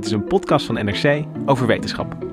[0.00, 2.29] Dit is een podcast van NRC over wetenschap.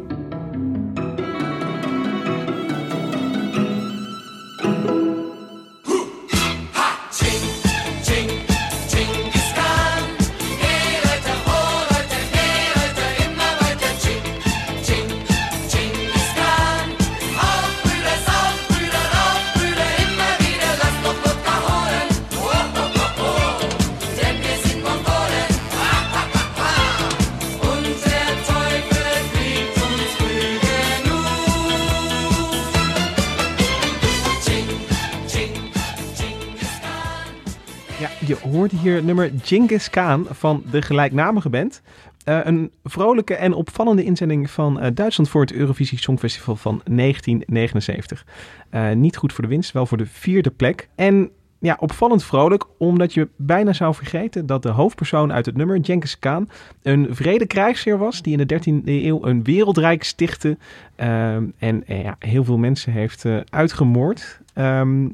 [38.88, 41.82] Hier nummer Genghis Khan van de gelijknamige band.
[42.24, 48.26] Eh, een vrolijke en opvallende inzending van eh, Duitsland voor het Eurovisie Songfestival van 1979.
[48.70, 50.90] Eh, niet goed voor de winst, wel voor de vierde plek.
[50.96, 51.30] En
[51.60, 56.20] ja, opvallend vrolijk, omdat je bijna zou vergeten dat de hoofdpersoon uit het nummer, Genghis
[56.20, 56.50] Khan,
[56.82, 60.58] een vrede krijgsheer was die in de 13e eeuw een wereldrijk stichtte
[60.96, 64.40] ehm, en ja, heel veel mensen heeft uitgemoord.
[64.54, 65.08] Ehm,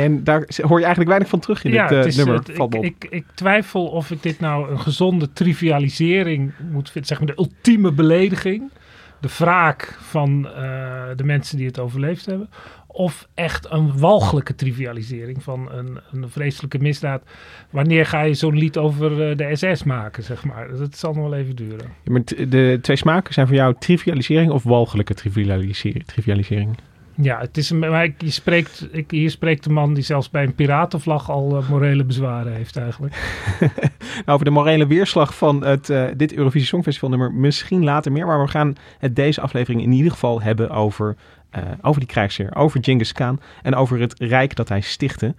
[0.00, 2.34] en daar hoor je eigenlijk weinig van terug in ja, dit het is, nummer.
[2.34, 7.08] het- ik, ik, ik twijfel of ik dit nou een gezonde trivialisering moet vinden.
[7.08, 8.70] Zeg maar de ultieme belediging.
[9.20, 12.48] De wraak van eh, de mensen die het overleefd hebben.
[12.86, 17.22] Of echt een walgelijke trivialisering van een, een vreselijke misdaad.
[17.70, 20.76] Wanneer ga je zo'n lied over eh, de SS maken, zeg maar.
[20.76, 21.86] Dat zal nog wel even duren.
[22.02, 26.04] Ja, maar de twee smaken zijn voor jou trivialisering of walgelijke trivialisering?
[26.06, 26.76] trivialisering?
[27.16, 30.30] Ja, het is een, maar ik- je spreekt, ik, hier spreekt de man die zelfs
[30.30, 33.14] bij een piratenvlag al eh, morele bezwaren heeft eigenlijk.
[34.14, 38.26] Nou, over de morele weerslag van het, eh, dit Eurovisie Songfestival nummer misschien later meer.
[38.26, 41.16] Maar we gaan het deze aflevering in ieder geval hebben over,
[41.50, 42.54] eh, over die krijgsheer.
[42.56, 45.34] Over Genghis Khan en over het rijk dat hij stichtte.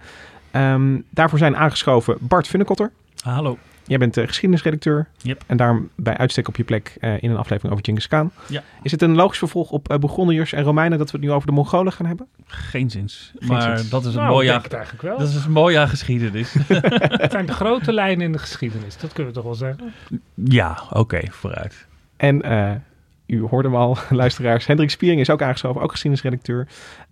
[0.50, 2.90] Ehm, daarvoor zijn aangeschoven Bart Funnekotter.
[3.22, 3.58] Hallo.
[3.86, 5.06] Jij bent uh, geschiedenisredacteur.
[5.22, 5.42] Yep.
[5.46, 8.30] En daarom bij uitstek op je plek eh, in een aflevering over Genghis Khan.
[8.48, 8.62] Ja.
[8.82, 11.46] Is het een logisch vervolg op uh, Burgondiërs en Romeinen dat we het nu over
[11.46, 12.26] de Mongolen gaan hebben?
[12.46, 13.32] Geen zins.
[13.38, 13.88] Geen maar zins.
[13.90, 14.60] dat is een Nou, mooi ik jaar.
[14.60, 15.18] denk het eigenlijk wel.
[15.18, 16.52] Dat is een mooi jaar geschiedenis.
[17.22, 19.92] Het zijn de grote lijnen in de geschiedenis, dat kunnen we toch wel zeggen.
[20.34, 21.86] ja, oké, vooruit.
[22.16, 22.70] En eh,
[23.26, 24.66] u hoorde hem al, luisteraars.
[24.66, 26.66] Hendrik Spiering is ook aangeschoven, ook geschiedenisredacteur.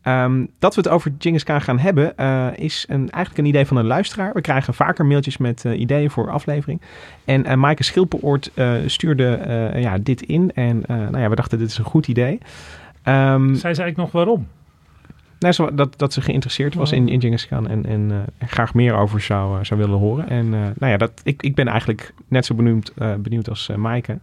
[0.05, 3.67] Ehm, dat we het over Genghis Khan gaan hebben, eh, is een, eigenlijk een idee
[3.67, 4.33] van een luisteraar.
[4.33, 6.81] We krijgen vaker mailtjes met eh, ideeën voor aflevering.
[7.25, 10.53] En uh, Maaike Schilperoort uh, stuurde ja, dit in.
[10.55, 12.39] En nou ja, we dachten, dit is een goed idee.
[13.05, 14.47] Um, Zij zei ik nog waarom?
[15.39, 18.95] nou, zo, dat, dat ze geïnteresseerd was in, in Genghis Khan en, en graag meer
[18.95, 20.29] over zou, zou willen horen.
[20.29, 24.19] En nou ja, dat, ik, ik ben eigenlijk net zo benieuwd, benieuwd als Maaike.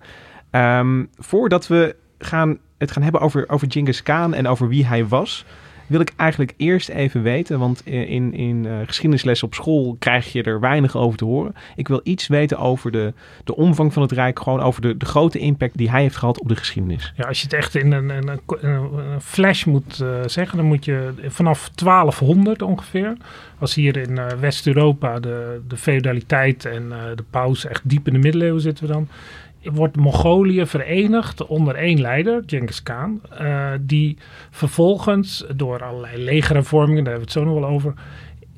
[0.52, 5.08] Um, voordat we gaan, het gaan hebben over, over Genghis Khan en over wie hij
[5.08, 5.46] was,
[5.91, 10.44] wil ik eigenlijk eerst even weten, want in, in uh, geschiedenisles op school krijg je
[10.44, 11.56] er weinig over te horen.
[11.75, 13.13] Ik wil iets weten over de,
[13.44, 16.40] de omvang van het Rijk, gewoon over de, de grote impact die hij heeft gehad
[16.40, 17.13] op de geschiedenis.
[17.16, 20.85] Ja, als je het echt in een, een, een flash moet uh, zeggen, dan moet
[20.85, 23.18] je vanaf 1200 ongeveer,
[23.59, 28.19] als hier in uh, West-Europa de, de feudaliteit en de paus echt diep in de
[28.19, 29.07] middeleeuwen zitten we dan,
[29.64, 34.18] wordt Mongolië verenigd onder één leider, Genghis Khan, uh, die
[34.50, 37.94] vervolgens door allerlei legerhervormingen, daar hebben we het zo nog wel over,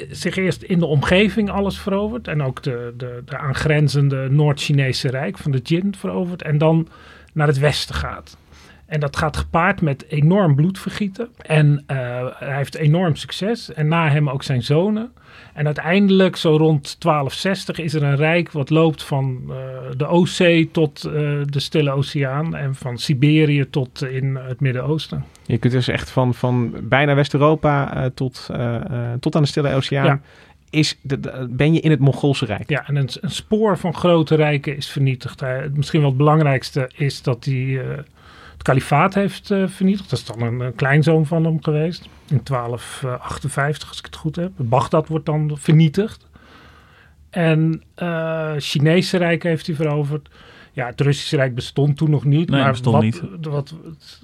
[0.09, 5.37] zich eerst in de omgeving alles verovert en ook de, de, de aangrenzende Noord-Chinese Rijk
[5.37, 6.87] van de Jin verovert en dan
[7.33, 8.37] naar het westen gaat.
[8.85, 11.29] En dat gaat gepaard met enorm bloedvergieten.
[11.37, 11.97] En uh,
[12.33, 13.73] hij heeft enorm succes.
[13.73, 15.11] En na hem ook zijn zonen.
[15.53, 19.55] En uiteindelijk, zo rond 1260, is er een rijk wat loopt van uh,
[19.97, 21.13] de Oostzee tot uh,
[21.45, 22.55] de Stille Oceaan.
[22.55, 25.25] En van Siberië tot in het Midden-Oosten.
[25.45, 28.49] Je kunt dus echt van, van bijna West-Europa uh, tot,
[29.19, 30.05] tot aan de Stille Oceaan.
[30.05, 30.21] Ja.
[30.69, 32.69] Is de, de, ben je in het Mongoolse Rijk?
[32.69, 35.43] Ja, en een, een spoor van grote rijken is vernietigd.
[35.73, 37.79] Misschien wel het belangrijkste is dat hij
[38.53, 40.09] het kalifaat heeft uh, vernietigd.
[40.09, 42.09] Dat is dan een, een, kleinzoon van hem geweest.
[42.29, 44.51] In 1258, als ik het goed heb.
[44.55, 46.27] Bagdad wordt dan vernietigd.
[47.29, 50.29] En uh, Chinese Rijk heeft hij veroverd.
[50.71, 52.49] Ja, het Russische Rijk bestond toen nog niet.
[52.49, 53.21] Nee, maar bestond wat, niet.
[53.41, 53.75] Wat,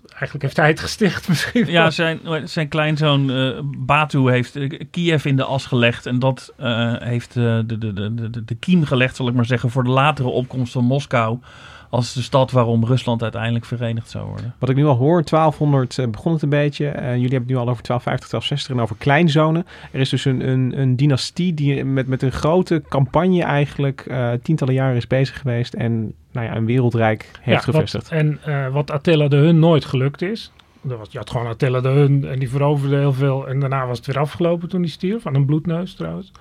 [0.09, 1.65] eigenlijk heeft hij het gesticht misschien.
[1.65, 6.05] Ja, zijn, zijn kleinzoon uh, Batu heeft uh, Kiev in de as gelegd.
[6.05, 9.69] En dat uh, heeft de, de, de, de, de kiem gelegd, zal ik maar zeggen,
[9.69, 11.39] voor de latere opkomst van Moskou
[11.89, 14.55] als de stad waarom Rusland uiteindelijk verenigd zou worden.
[14.59, 16.85] Wat ik nu al hoor, 1200 uh, begon het een beetje.
[16.85, 19.65] Uh, jullie hebben het nu al over 1250, 1260 en over kleinzonen.
[19.91, 24.31] Er is dus een, een, een dynastie die met, met een grote campagne eigenlijk uh,
[24.43, 28.09] tientallen jaren is bezig geweest en nou ja, een wereldrijk heeft ja, gevestigd.
[28.09, 30.51] Wat, en uh, wat Attila de Hun nooit gelukt is.
[30.81, 33.47] Was, je had gewoon Attila de Hun en die veroverde heel veel.
[33.47, 35.21] En daarna was het weer afgelopen toen hij stierf.
[35.21, 36.31] Van een bloedneus trouwens.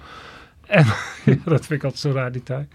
[0.67, 0.85] En
[1.45, 2.67] dat vind ik altijd zo raar detail.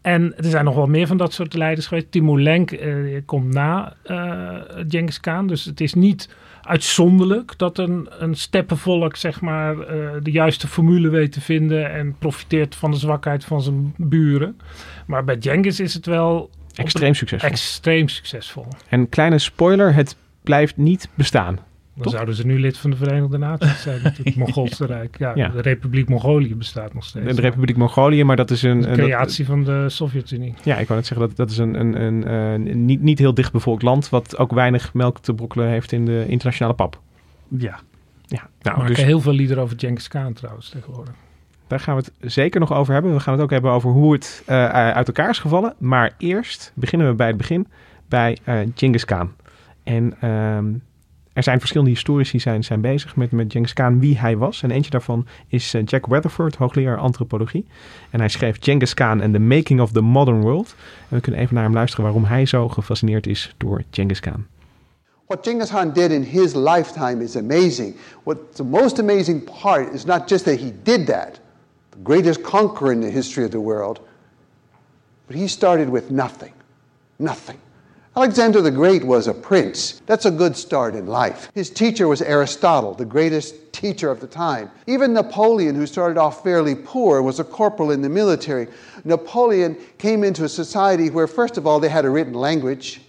[0.00, 2.12] En er zijn nog wel meer van dat soort leiders geweest.
[2.12, 4.54] Timur uh, komt na uh,
[4.88, 5.46] Genghis Khan.
[5.46, 6.28] Dus het is niet
[6.62, 12.16] uitzonderlijk dat een, een steppenvolk zeg maar, uh, de juiste formule weet te vinden en
[12.18, 14.58] profiteert van de zwakheid van zijn buren.
[15.06, 17.48] Maar bij Genghis is het wel extreem succesvol.
[17.48, 18.66] Extreem succesvol.
[18.88, 21.58] En kleine spoiler, het blijft niet bestaan.
[21.94, 22.12] Dan Toch?
[22.12, 25.18] zouden ze nu lid van de Verenigde Naties zijn, het Mongoolse Rijk.
[25.18, 27.26] Ja, ja, de Republiek Mongolië bestaat nog steeds.
[27.26, 28.90] De, de Republiek Mongolië, maar dat is een...
[28.90, 30.54] een creatie dat, van de Sovjet-Unie.
[30.62, 33.34] Ja, ik wou net zeggen, dat, dat is een, een, een, een, niet, niet heel
[33.34, 34.08] dichtbevolkt land...
[34.08, 37.00] wat ook weinig melk te brokkelen heeft in de internationale pap.
[37.48, 37.80] Ja.
[38.26, 41.14] ja nou, maken dus, heel veel liederen over Genghis Khan trouwens tegenwoordig.
[41.66, 43.12] Daar gaan we het zeker nog over hebben.
[43.12, 45.74] We gaan het ook hebben over hoe het uh, uit elkaar is gevallen.
[45.78, 47.66] Maar eerst beginnen we bij het begin,
[48.08, 49.32] bij uh, Genghis Khan.
[49.82, 50.28] En...
[50.28, 50.82] Um,
[51.40, 54.62] er zijn verschillende historici zijn, zijn bezig met, met Genghis Khan wie hij was.
[54.62, 57.66] En eentje daarvan is uh, Jack Weatherford, hoogleraar antropologie.
[58.10, 60.74] En hij schreef Genghis Khan and the Making of the Modern World.
[61.08, 64.46] En we kunnen even naar hem luisteren waarom hij zo gefascineerd is door Genghis Khan.
[65.26, 67.96] What Genghis Khan did in his lifetime is amazing.
[68.22, 71.40] What the most amazing part is not just that he did that,
[71.88, 74.00] the greatest conqueror in the history of the world,
[75.26, 76.52] but he started with nothing.
[77.18, 77.58] Nothing.
[78.16, 80.02] Alexander the Great was a prince.
[80.06, 81.48] That's a good start in life.
[81.54, 84.68] His teacher was Aristotle, the greatest teacher of the time.
[84.88, 88.66] Even Napoleon, who started off fairly poor, was a corporal in the military.
[89.04, 93.00] Napoleon came into a society where, first of all, they had a written language,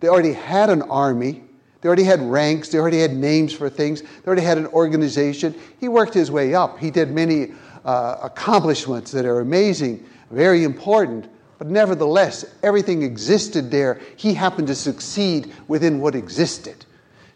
[0.00, 1.42] they already had an army,
[1.80, 5.54] they already had ranks, they already had names for things, they already had an organization.
[5.80, 6.78] He worked his way up.
[6.78, 7.54] He did many
[7.86, 11.30] uh, accomplishments that are amazing, very important.
[11.58, 14.00] But nevertheless, everything existed there.
[14.16, 16.84] He happened to succeed within what existed.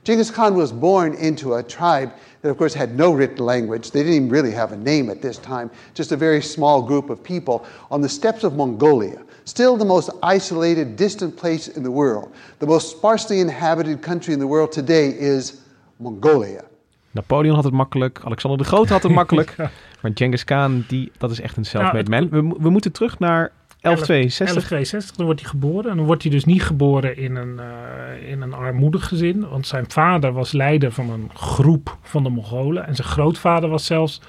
[0.05, 3.91] Genghis Khan was born into a tribe that, of course, had no written language.
[3.91, 7.11] They didn't even really have a name at this time, just a very small group
[7.11, 9.23] of people on the steppes of Mongolia.
[9.44, 12.32] Still the most isolated, distant place in the world.
[12.59, 15.61] The most sparsely inhabited country in the world today is
[15.99, 16.65] Mongolia.
[17.11, 19.55] Napoleon had het makkelijk, Alexander de Groot had het makkelijk.
[19.59, 19.70] ja.
[20.03, 22.49] Maar Genghis Khan, die, dat is echt een self-made nou, man.
[22.49, 24.69] We, we moeten terug naar 1162.
[24.69, 25.91] 1162, dan wordt hij geboren.
[25.91, 29.49] En dan wordt hij dus niet geboren in een, uh, in een armoedig gezin.
[29.49, 32.87] Want zijn vader was leider van een groep van de Mongolen.
[32.87, 34.21] En zijn grootvader was zelfs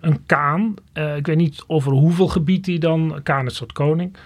[0.00, 0.74] een Kaan.
[0.94, 3.20] Uh, ik weet niet over hoeveel gebied hij dan...
[3.22, 4.16] Kaan is een soort koning.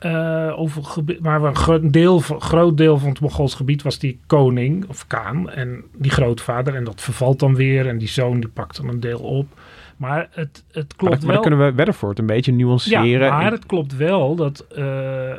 [0.00, 4.20] Uh, over gebied, maar een groot deel, groot deel van het Mongols gebied was die
[4.26, 5.50] koning of Kaan.
[5.50, 6.74] En die grootvader.
[6.74, 7.88] En dat vervalt dan weer.
[7.88, 9.46] En die zoon die pakt dan een deel op.
[9.96, 11.20] Maar het, het klopt maar, wel.
[11.20, 13.26] Maar dan kunnen we Weatherford een beetje nuanceren.
[13.26, 15.32] Ja, maar het klopt wel dat uh,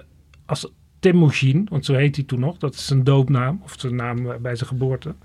[0.45, 4.23] als Temujin, want zo heet hij toen nog, dat is zijn doopnaam, of zijn naam
[4.41, 5.15] bij zijn geboorte.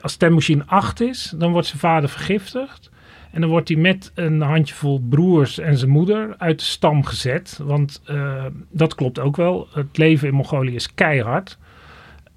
[0.00, 2.90] Als Temujin 8 is, dan wordt zijn vader vergiftigd.
[3.30, 7.60] En dan wordt hij met een handjevol broers en zijn moeder uit de stam gezet.
[7.62, 9.68] Want uh, dat klopt ook wel.
[9.72, 11.58] Het leven in Mongolië is keihard.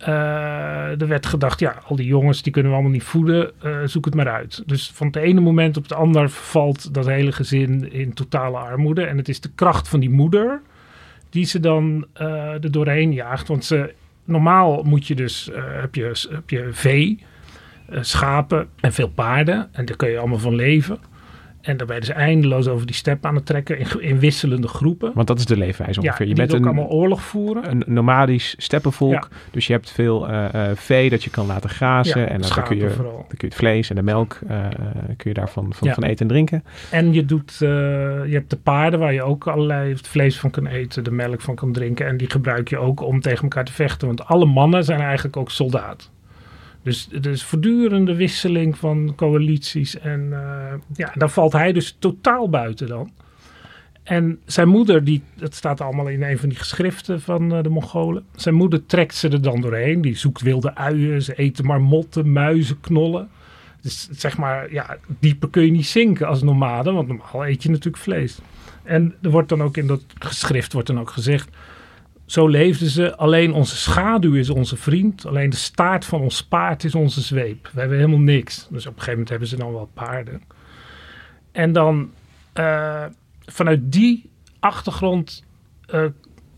[0.02, 3.78] Uh, er werd gedacht, ja, al die jongens die kunnen we allemaal niet voeden, uh,
[3.86, 4.64] zoek het maar uit.
[4.66, 9.04] Dus van het ene moment op het ander valt dat hele gezin in totale armoede.
[9.04, 10.62] En het is de kracht van die moeder
[11.30, 13.48] die ze dan uh, er doorheen jaagt.
[13.48, 13.94] Want ze,
[14.24, 17.24] normaal moet je dus, heb, je, heb je vee,
[17.90, 19.70] schapen en veel paarden.
[19.72, 21.00] En daar kun je allemaal van leven.
[21.62, 24.68] En dan ben je dus eindeloos over die step aan het trekken in, in wisselende
[24.68, 25.12] groepen.
[25.14, 26.26] Want dat is de leefwijze ongeveer.
[26.26, 27.70] Ja, je bent ook een, allemaal oorlog voeren.
[27.70, 29.12] Een nomadisch steppenvolk.
[29.12, 29.38] Ja.
[29.52, 32.22] Dus je hebt veel uh, uh, vee dat je kan laten grazen.
[32.22, 34.68] Ja, en dan kun, je, dan kun je het vlees en de melk uh,
[35.18, 36.64] kun je daarvan van, van eten en drinken.
[36.92, 37.70] En je, doet, eh,
[38.26, 41.42] je hebt de paarden waar je ook allerlei het vlees van kan eten, de melk
[41.42, 42.08] van kan drinken.
[42.08, 44.08] En die gebruik je ook om tegen elkaar te vechten.
[44.08, 46.12] Want alle mannen zijn eigenlijk ook soldaat.
[46.84, 50.00] Dus het is voortdurende wisseling van coalities.
[50.00, 53.12] En uh, ja, daar valt hij dus totaal buiten dan.
[54.04, 57.70] En zijn moeder, die, dat staat allemaal in een van die geschriften van uh, de
[57.70, 58.24] Mongolen.
[58.36, 60.02] Zijn moeder trekt ze er dan doorheen.
[60.02, 63.30] Die zoekt wilde uien, ze eten marmotten, muizen, knollen.
[63.82, 67.70] Dus zeg maar, ja, dieper kun je niet zinken als nomade, want normaal eet je
[67.70, 68.40] natuurlijk vlees.
[68.84, 71.50] En er wordt dan ook in dat geschrift wordt dan ook gezegd
[72.30, 73.16] zo leefden ze.
[73.16, 75.26] Alleen onze schaduw is onze vriend.
[75.26, 77.70] Alleen de staart van ons paard is onze zweep.
[77.74, 78.68] We hebben helemaal niks.
[78.70, 80.42] Dus op een gegeven moment hebben ze dan wel paarden.
[81.52, 82.12] En dan
[82.54, 83.06] uh,
[83.46, 85.44] vanuit die achtergrond
[85.94, 86.06] uh,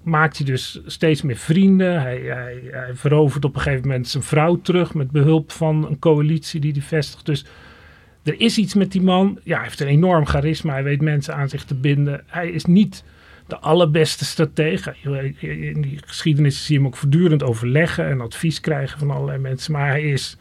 [0.03, 2.01] maakt hij dus steeds meer vrienden.
[2.01, 5.99] Hij, hij, hij verovert op een gegeven moment zijn vrouw terug met behulp van een
[5.99, 7.25] coalitie die hij vestigt.
[7.25, 7.45] Dus
[8.23, 9.39] er is iets met die man.
[9.43, 10.73] Ja, hij heeft een enorm charisma.
[10.73, 12.23] Hij weet mensen aan zich te binden.
[12.25, 13.03] Hij is niet
[13.51, 14.95] de allerbeste stratege.
[15.39, 19.71] In die geschiedenis zie je hem ook voortdurend overleggen en advies krijgen van allerlei mensen.
[19.71, 20.37] Maar hij is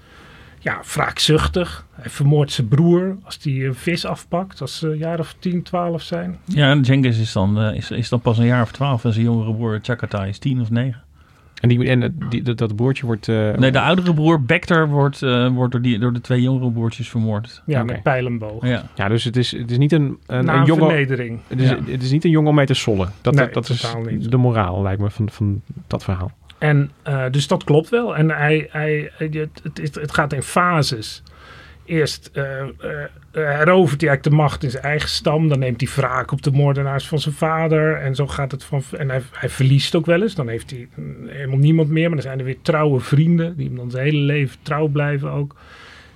[0.58, 1.86] ja, wraakzuchtig.
[1.92, 5.62] Hij vermoordt zijn broer als hij een vis afpakt, als ze een jaar of 10,
[5.62, 6.38] 12 zijn.
[6.44, 9.12] Ja, en Genghis is dan, eh, is, is dan pas een jaar of twaalf en
[9.12, 11.02] zijn jongere broer Chagatai is tien of negen.
[11.60, 13.28] En, die, en die, dat, dat broertje wordt...
[13.28, 16.70] eh, Nee, de oudere broer Bekter wordt, eh, wordt door, die, door de twee jongere
[16.70, 17.62] broertjes vermoord.
[17.66, 18.66] Ja, met pijlenboog.
[18.66, 18.82] Ja.
[18.94, 20.86] Ja, dus het is, het is niet een, een, een jongen...
[20.88, 21.40] vernedering.
[21.46, 21.76] Het is, Ja.
[21.86, 23.12] het is niet een jongen om mee te sollen.
[23.20, 24.30] Dat, Nee, dat, dat is niet.
[24.30, 26.30] de moraal, lijkt me, van, van dat verhaal.
[26.58, 28.16] En eh, dus dat klopt wel.
[28.16, 31.22] En hij, hij, hij- het, het, het gaat in fases.
[31.90, 32.68] Eerst eh, eh,
[33.32, 35.48] herovert hij eigenlijk de macht in zijn eigen stam.
[35.48, 37.96] Dan neemt hij wraak op de moordenaars van zijn vader.
[37.96, 38.82] En zo gaat het van.
[38.98, 40.34] En hij, hij verliest ook wel eens.
[40.34, 40.88] Dan heeft hij
[41.26, 42.06] helemaal niemand meer.
[42.06, 43.56] Maar dan zijn er weer trouwe vrienden.
[43.56, 45.56] Die hem dan zijn hele leven trouw blijven ook.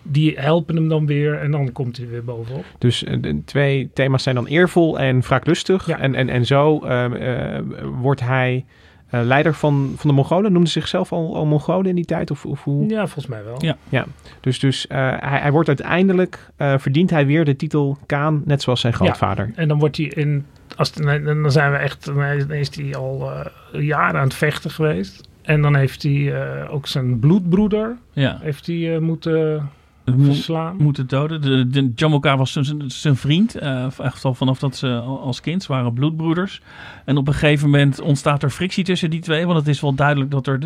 [0.02, 1.34] Die helpen hem dan weer.
[1.34, 2.64] En dan komt hij weer bovenop.
[2.78, 5.86] Dus eh, de twee thema's zijn dan eervol en wraaklustig.
[5.86, 5.98] Ja.
[5.98, 7.64] En, en, en zo eh, eh,
[8.00, 8.83] wordt hij eh,
[9.22, 10.52] leider van, van de Mongolen.
[10.52, 12.30] Noemde zichzelf al, al Mongolen in die tijd?
[12.30, 12.88] Of, of hoe?
[12.88, 13.76] Ja, volgens mij wel.
[13.88, 14.06] Ja.
[14.40, 18.62] Dus, dus eh, hij, hij wordt uiteindelijk, eh, verdient hij weer de titel Kaan, net
[18.62, 19.52] zoals zijn grootvader.
[19.54, 20.46] En dan wordt hij in.
[20.76, 22.04] Als, dan zijn we echt.
[22.04, 25.28] Dan is hij al eh, jaren aan het vechten geweest.
[25.44, 28.38] En dan heeft hij eh, ook zijn bloedbroeder ja.
[28.42, 29.70] heeft hij, eh, moeten
[30.04, 30.76] verslaan.
[30.78, 31.40] moeten doden.
[31.40, 33.54] De, de Jamoka was zijn- zijn- vriend.
[33.54, 36.60] eh, echt al vanaf dat ze al- als kind waren bloedbroeders.
[37.04, 39.46] En op een gegeven moment ontstaat er frictie tussen die twee.
[39.46, 40.58] Want het is wel duidelijk dat er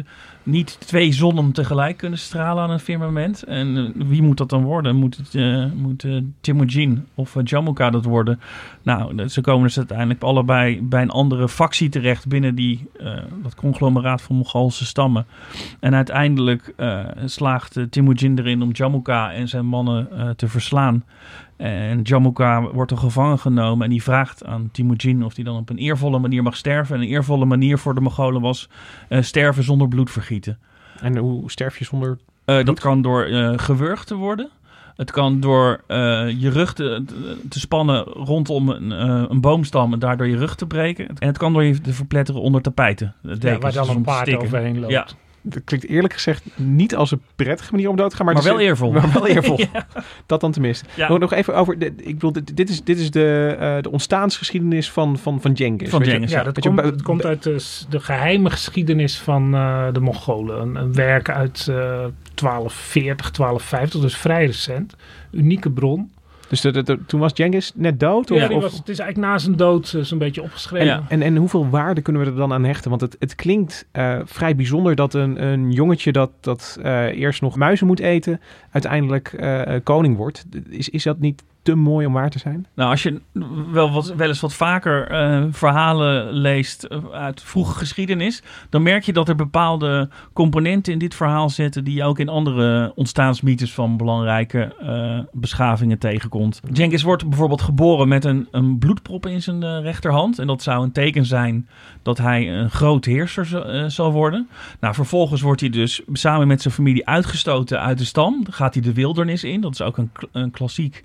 [0.42, 3.42] niet twee zonnen tegelijk kunnen stralen aan een firmament.
[3.42, 4.96] En eh, wie moet dat dan worden?
[4.96, 6.06] Moet het eh, moet,
[6.40, 8.40] Temujin of uh, Jamoka dat worden?
[8.82, 12.86] Nou, ze komen dus uiteindelijk allebei bij een andere factie terecht binnen die,
[13.42, 15.26] dat conglomeraat van Mongoolse stammen.
[15.80, 16.74] En uiteindelijk
[17.24, 18.70] slaagt uh, Temujin erin om
[19.28, 21.04] Jamuka en zijn mannen eh, te verslaan.
[21.56, 25.70] En Jamuka wordt er gevangen genomen en die vraagt aan Temujin of hij dan op
[25.70, 26.96] een eervolle manier mag sterven.
[26.96, 28.68] En een eervolle manier voor de Mongolen was
[29.08, 30.58] eh, sterven zonder bloedvergieten.
[31.00, 32.18] En hoe sterf je zonder...
[32.44, 33.24] Eh, dat kan door
[33.56, 34.48] gewurgd te worden.
[34.96, 35.80] Het kan door
[36.38, 37.04] je rug te,
[37.48, 38.90] te spannen rondom een,
[39.30, 41.08] een boomstam en daardoor je rug te breken.
[41.08, 43.14] En het kan door je te verpletteren onder tapijten.
[43.22, 44.92] de Ja, dekens, waar dan dus een paard overheen loopt.
[44.92, 45.06] Ja.
[45.42, 48.24] Dat klinkt eerlijk gezegd niet als een prettige manier om dood te gaan.
[48.26, 48.92] Maar, wel is- eervol.
[48.92, 49.60] Maar wel eervol.
[50.26, 50.84] Dat dan tenminste.
[50.94, 51.08] Ja.
[51.08, 51.78] Nog, nog even over...
[51.78, 55.56] De, ik bedoel, dit, dit is, dit is de, eh, de ontstaansgeschiedenis van, van, van
[55.56, 55.88] Genghis.
[55.90, 56.04] Van?
[56.04, 56.44] Genghis, Ja, ja.
[56.44, 60.60] dat je, komt, bij- het komt uit de, geheime geschiedenis van eh, de Mongolen.
[60.60, 61.74] Een, een werk uit eh
[62.34, 64.94] 1240, 1250, dus vrij recent.
[65.30, 66.10] Unieke bron.
[66.48, 68.30] Dus de, de- de- toen was Genghis net dood?
[68.30, 70.86] Of, Ja, die of- was, het is eigenlijk na zijn dood eh, zo'n beetje opgeschreven.
[70.86, 71.04] Ja.
[71.08, 72.90] En, en hoeveel waarde kunnen we er dan aan hechten?
[72.90, 77.40] Want het, het klinkt eh, vrij bijzonder dat een, een jongetje dat, dat eh, eerst
[77.40, 78.40] nog muizen moet eten,
[78.70, 79.36] uiteindelijk
[79.84, 80.44] koning wordt.
[80.68, 82.66] Is, is dat niet te mooi om waar te zijn?
[82.74, 83.20] Nou, als je
[83.72, 89.04] wel, wat, wel eens wat vaker eh, verhalen leest eh, uit vroege geschiedenis, dan merk
[89.04, 93.74] je dat er bepaalde componenten in dit verhaal zitten die je ook in andere ontstaansmythes
[93.74, 96.60] van belangrijke eh, beschavingen tegenkomt.
[96.72, 100.38] Genghis wordt bijvoorbeeld geboren met een, een bloedprop in zijn rechterhand.
[100.38, 101.68] En dat zou een teken zijn
[102.02, 104.48] dat hij een groot heerser zal worden.
[104.80, 108.40] Nou, vervolgens wordt hij dus samen met zijn familie uitgestoten uit de stam.
[108.42, 109.60] Dan gaat hij de wildernis in.
[109.60, 111.02] Dat is ook een, een klassiek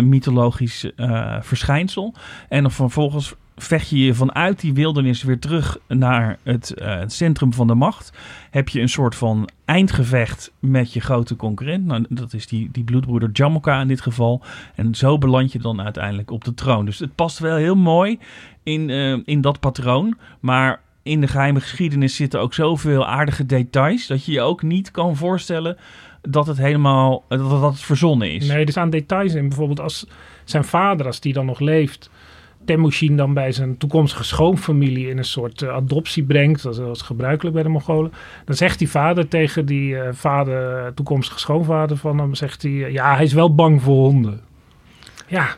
[0.00, 2.14] mythologisch eh, verschijnsel.
[2.48, 7.12] En dan vervolgens vecht je je vanuit die wildernis weer terug naar het, eh, het
[7.12, 8.12] centrum van de macht.
[8.50, 11.86] Heb je een soort van eindgevecht met je grote concurrent.
[11.86, 14.42] Nou, dat is die, die bloedbroeder Jamoka in dit geval.
[14.74, 16.84] En zo beland je dan uiteindelijk op de troon.
[16.84, 18.18] Dus het past wel heel mooi
[18.62, 20.16] in, eh, in dat patroon.
[20.40, 24.06] Maar in de geheime geschiedenis zitten ook zoveel aardige details...
[24.06, 25.76] dat je je ook niet kan voorstellen
[26.22, 28.48] dat het helemaal dat, dat het verzonnen is.
[28.48, 29.48] Nee, er staan details in.
[29.48, 30.06] Bijvoorbeeld als
[30.44, 32.10] zijn vader, als die dan nog leeft,
[32.64, 37.54] Temujin dan bij zijn toekomstige schoonfamilie in een soort eh, adoptie brengt, dat is gebruikelijk
[37.54, 38.12] bij de Mongolen,
[38.44, 42.92] dan zegt die vader tegen die eh, vader, toekomstige schoonvader van hem, zegt hij, eh,
[42.92, 44.40] ja, hij is wel bang voor honden.
[45.26, 45.56] Ja,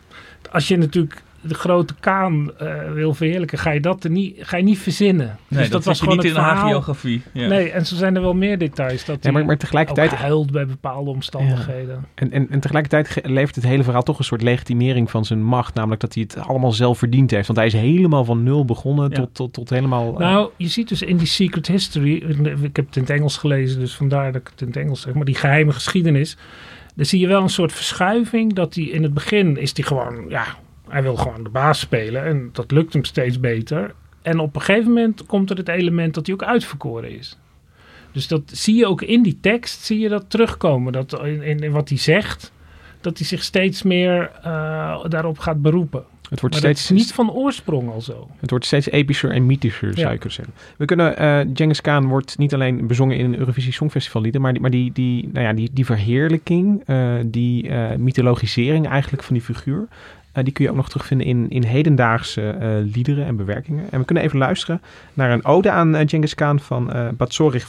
[0.51, 4.57] als je natuurlijk de grote kaan eh, wil verheerlijken, ga je dat er niet, ga
[4.57, 5.37] je niet verzinnen.
[5.49, 7.23] Nee, dus dat, was gewoon niet het in hagiografie.
[7.33, 7.49] Ja.
[7.49, 9.05] Nee, en zo zijn er wel meer details.
[9.05, 12.05] Dat Ja, maar, hij maar ook tegelijkertijd, huilt bij bepaalde omstandigheden.
[12.15, 15.43] en, en, en tegelijkertijd ge- levert het hele verhaal toch een soort legitimering van zijn
[15.45, 15.75] macht.
[15.75, 17.47] Namelijk dat hij het allemaal zelf verdiend heeft.
[17.47, 19.17] Want hij is helemaal van nul begonnen Ja.
[19.17, 20.13] tot, tot, tot helemaal...
[20.13, 22.15] eh, Nou, je ziet dus in die Secret History,
[22.63, 25.01] ik heb het in het Engels gelezen, dus vandaar dat ik het in het Engels
[25.01, 26.37] zeg, maar die geheime geschiedenis,
[26.95, 30.25] dan zie je wel een soort verschuiving dat hij in het begin is hij gewoon,
[30.29, 30.45] ja,
[30.93, 33.95] hij wil gewoon de baas spelen en dat lukt hem steeds beter.
[34.23, 37.39] En op een gegeven moment komt er het element dat hij ook uitverkoren is.
[38.13, 40.93] Dus dat zie je ook in die tekst, zie je dat terugkomen.
[40.93, 42.53] Dat in, in, in wat hij zegt,
[43.01, 46.05] dat hij zich steeds meer eh, daarop gaat beroepen.
[46.29, 48.29] Het wordt, Maar steeds, niet van oorsprong al zo.
[48.41, 50.55] het wordt steeds epischer en mythischer, zou je kunnen zeggen.
[50.77, 54.53] We kunnen, eh Genghis Khan wordt niet alleen bezongen in een Eurovisie Songfestival lieden, maar
[54.53, 59.45] die, maar die, die, nou ja, die, die verheerlijking, eh, die mythologisering eigenlijk van die
[59.45, 59.89] figuur,
[60.33, 63.85] eh, die kun je ook nog terugvinden in, in hedendaagse eh, liederen en bewerkingen.
[63.91, 64.83] En we kunnen even luisteren
[65.15, 67.69] naar een ode aan eh, Genghis Khan van eh Batsorich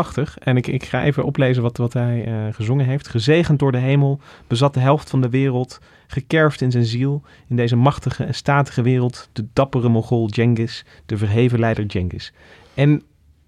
[0.00, 0.38] Prachtig.
[0.38, 3.08] En ik, ik ga even oplezen wat, wat hij eh, gezongen heeft.
[3.08, 7.56] Gezegend door de hemel, bezat de helft van de wereld, gekerfd in zijn ziel, in
[7.56, 12.32] deze machtige en statige wereld, de dappere Mogol Genghis, de verheven leider Genghis.
[12.74, 13.02] En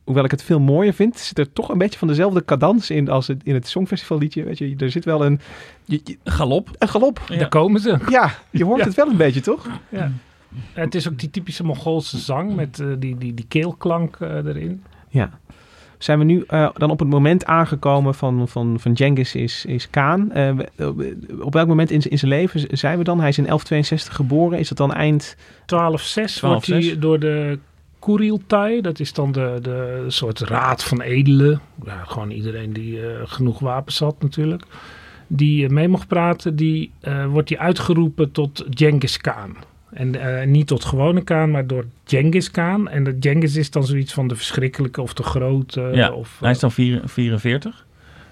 [0.04, 3.08] hoewel ik het veel mooier vind, zit er toch een beetje van dezelfde cadans in
[3.08, 4.44] als het, in het Songfestival liedje.
[4.44, 5.40] Weet je, er zit wel een,
[5.84, 6.70] je- je- Galop.
[6.78, 7.22] een galop.
[7.28, 7.36] Ja.
[7.38, 7.96] Daar komen ze.
[8.08, 8.84] Ja, je hoort Ja.
[8.86, 9.66] het wel een beetje, toch?
[9.88, 10.12] Ja.
[10.72, 14.82] Het is ook die typische Mongoolse zang met eh, die, die, die keelklank eh, erin.
[15.08, 15.38] Ja.
[15.98, 19.90] Zijn we nu eh, dan op het moment aangekomen van, van, van Genghis is, is
[19.90, 20.32] Khan?
[20.32, 23.20] Eh, we- op welk moment in, in zijn leven zijn we dan?
[23.20, 24.58] Hij is in 1162 geboren.
[24.58, 26.98] Is dat dan eind 12-6 wordt hij 12-6.
[26.98, 27.58] door de
[27.98, 31.60] Kuriltai, dat is dan de, de soort raad van edelen.
[31.84, 34.62] Ja, gewoon iedereen die eh, genoeg wapens had natuurlijk.
[35.26, 39.56] Die eh, mee mocht praten, die eh, wordt hij uitgeroepen tot Genghis Khan.
[39.92, 42.88] En eh, niet tot gewone Khan, maar door Genghis Khan.
[42.88, 45.90] En de Genghis is dan zoiets van de verschrikkelijke of de grote.
[45.92, 47.86] Ja, of, hij is eh, dan vier- 44.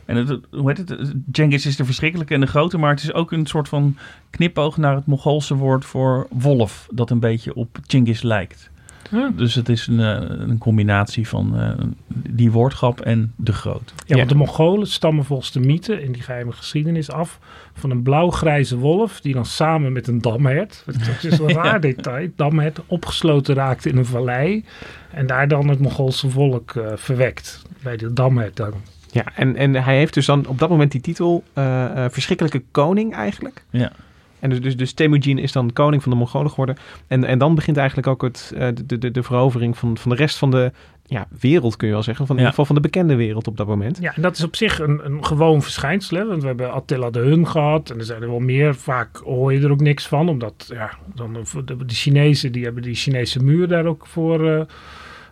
[0.05, 1.15] En het, hoe heet het?
[1.33, 3.97] Genghis is de verschrikkelijke en de grote, maar het is ook een soort van
[4.31, 8.71] knipoog naar het Mongoolse woord voor wolf, dat een beetje op Genghis lijkt.
[9.11, 9.31] Ja.
[9.37, 11.71] Dus het is een, eh, een combinatie van eh,
[12.09, 13.93] die woordgrap en de groot.
[13.97, 14.17] Ja, Ja.
[14.17, 17.39] want de Mongolen stammen volgens de mythe in die geheime geschiedenis af
[17.75, 22.29] van een blauw-grijze wolf die dan samen met een damhert, dat is een raar detail,
[22.37, 24.65] damhert opgesloten raakte in een vallei
[25.11, 28.73] en daar dan het Mongoolse volk eh, verwekt bij de damhert dan.
[29.11, 32.63] Ja, en, en hij heeft dus dan op dat moment die titel eh, eh, verschrikkelijke
[32.71, 33.65] koning eigenlijk.
[33.71, 33.93] Ja.
[34.41, 36.77] En dus, dus, dus Temujin is dan koning van de Mongolen geworden.
[37.07, 40.17] En, en dan begint eigenlijk ook het, eh, de, de, de verovering van, van de
[40.17, 40.73] rest van de
[41.09, 42.27] ja, wereld, kun je wel zeggen.
[42.27, 42.49] Van, in Ja.
[42.49, 43.99] ieder geval van de bekende wereld op dat moment.
[44.01, 47.11] Ja, en dat is op zich een, een gewoon verschijnsel, hè, want we hebben Attila
[47.11, 48.75] de Hun gehad en er zijn er wel meer.
[48.75, 52.65] Vaak hoor je er ook niks van, omdat ja, dan de, de, de Chinezen die
[52.65, 54.61] hebben die Chinese muur daar ook voor eh,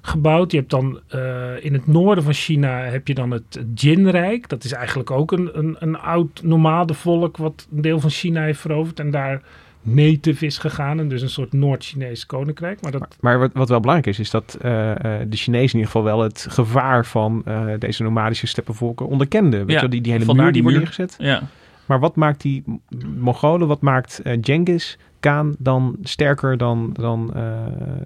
[0.07, 0.51] gebouwd.
[0.51, 4.49] Je hebt dan eh, in het noorden van China heb je dan het Jin-rijk.
[4.49, 8.61] Dat is eigenlijk ook een, een, een oud nomadenvolk wat een deel van China heeft
[8.61, 9.43] veroverd en daar
[9.85, 10.99] native is gegaan.
[10.99, 12.81] En dus een soort Noord-Chinees koninkrijk.
[12.83, 14.97] Maar dat, Maar, maar wat, wat wel belangrijk is, is dat eh, eh,
[15.29, 19.59] de Chinezen in ieder geval wel het gevaar van eh, deze nomadische steppenvolken onderkenden.
[19.59, 21.15] Weet Ja, je wel, die, die hele muur die die wordt neergezet.
[21.19, 21.43] Ja,
[21.87, 22.65] Maar wat maakt die
[23.17, 27.43] Mongolen, wat maakt eh, Genghis Khan dan sterker dan, dan eh,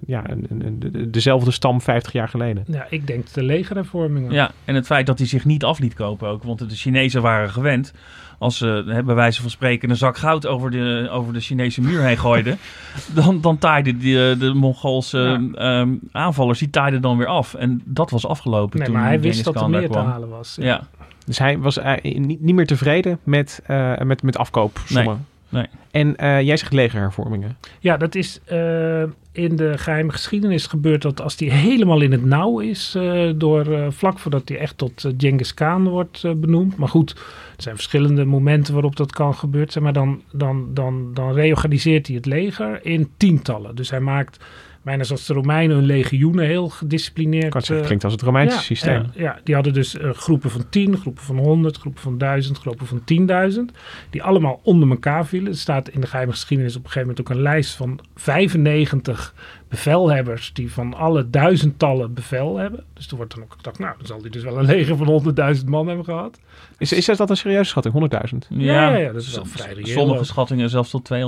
[0.05, 2.63] ja, een, een, een- de- dezelfde stam 50 jaar geleden?
[2.67, 4.31] ja, ik denk de legerhervormingen.
[4.31, 6.43] ja, en het feit dat hij zich niet af liet kopen ook.
[6.43, 7.93] Want de Chinezen waren gewend,
[8.37, 11.81] als ze hè, bij wijze van spreken een zak goud over de, over de Chinese
[11.81, 12.57] muur heen gooiden,
[13.15, 17.53] dan, dan taaiden de, de Mongoolse ehm, aanvallers, die taaiden dan weer af.
[17.53, 20.57] En dat was afgelopen Nee, toen maar hij wist dat er meer te halen was.
[20.61, 20.81] Ja,
[21.29, 25.25] Dus hij was eh, niet, niet meer tevreden met, eh met, met afkoopsommen.
[25.49, 25.67] Nee, nee.
[25.91, 27.57] En eh, jij zegt legerhervormingen.
[27.79, 32.25] Ja, dat is eh, in de geheime geschiedenis gebeurd dat als die helemaal in het
[32.25, 36.77] nauw is, eh, door, eh, vlak voordat hij echt tot Genghis Khan wordt benoemd.
[36.77, 37.11] Maar goed,
[37.55, 39.83] er zijn verschillende momenten waarop dat kan gebeurd zijn.
[39.83, 43.75] Maar dan, dan, dan, dan reorganiseert hij het leger in tientallen.
[43.75, 44.43] Dus hij maakt,
[44.81, 47.49] bijna zoals de Romeinen, hun legioenen heel gedisciplineerd.
[47.49, 49.05] Kan zeggen, eh, klinkt als het Romeinse ja, systeem.
[49.13, 52.57] Ja, ja, die hadden dus eh, groepen van 10, groepen van 100, groepen van 1000,
[52.57, 53.59] groepen van 10.000.
[54.09, 55.51] Die allemaal onder elkaar vielen.
[55.51, 59.33] Er staat in de geheime geschiedenis op een gegeven moment ook een lijst van 95
[59.69, 62.83] bevelhebbers die van alle duizendtallen bevel hebben.
[62.93, 65.07] Dus er wordt dan ook gedacht, nou, dan zal hij dus wel een leger van
[65.07, 66.39] honderdduizend man hebben gehad.
[66.77, 68.11] Is, is dat een serieuze schatting?
[68.33, 68.37] 100.000?
[68.49, 71.19] Ja, ja, ja, dat is wel vrij reëel Sommige schattingen zelfs tot 200.000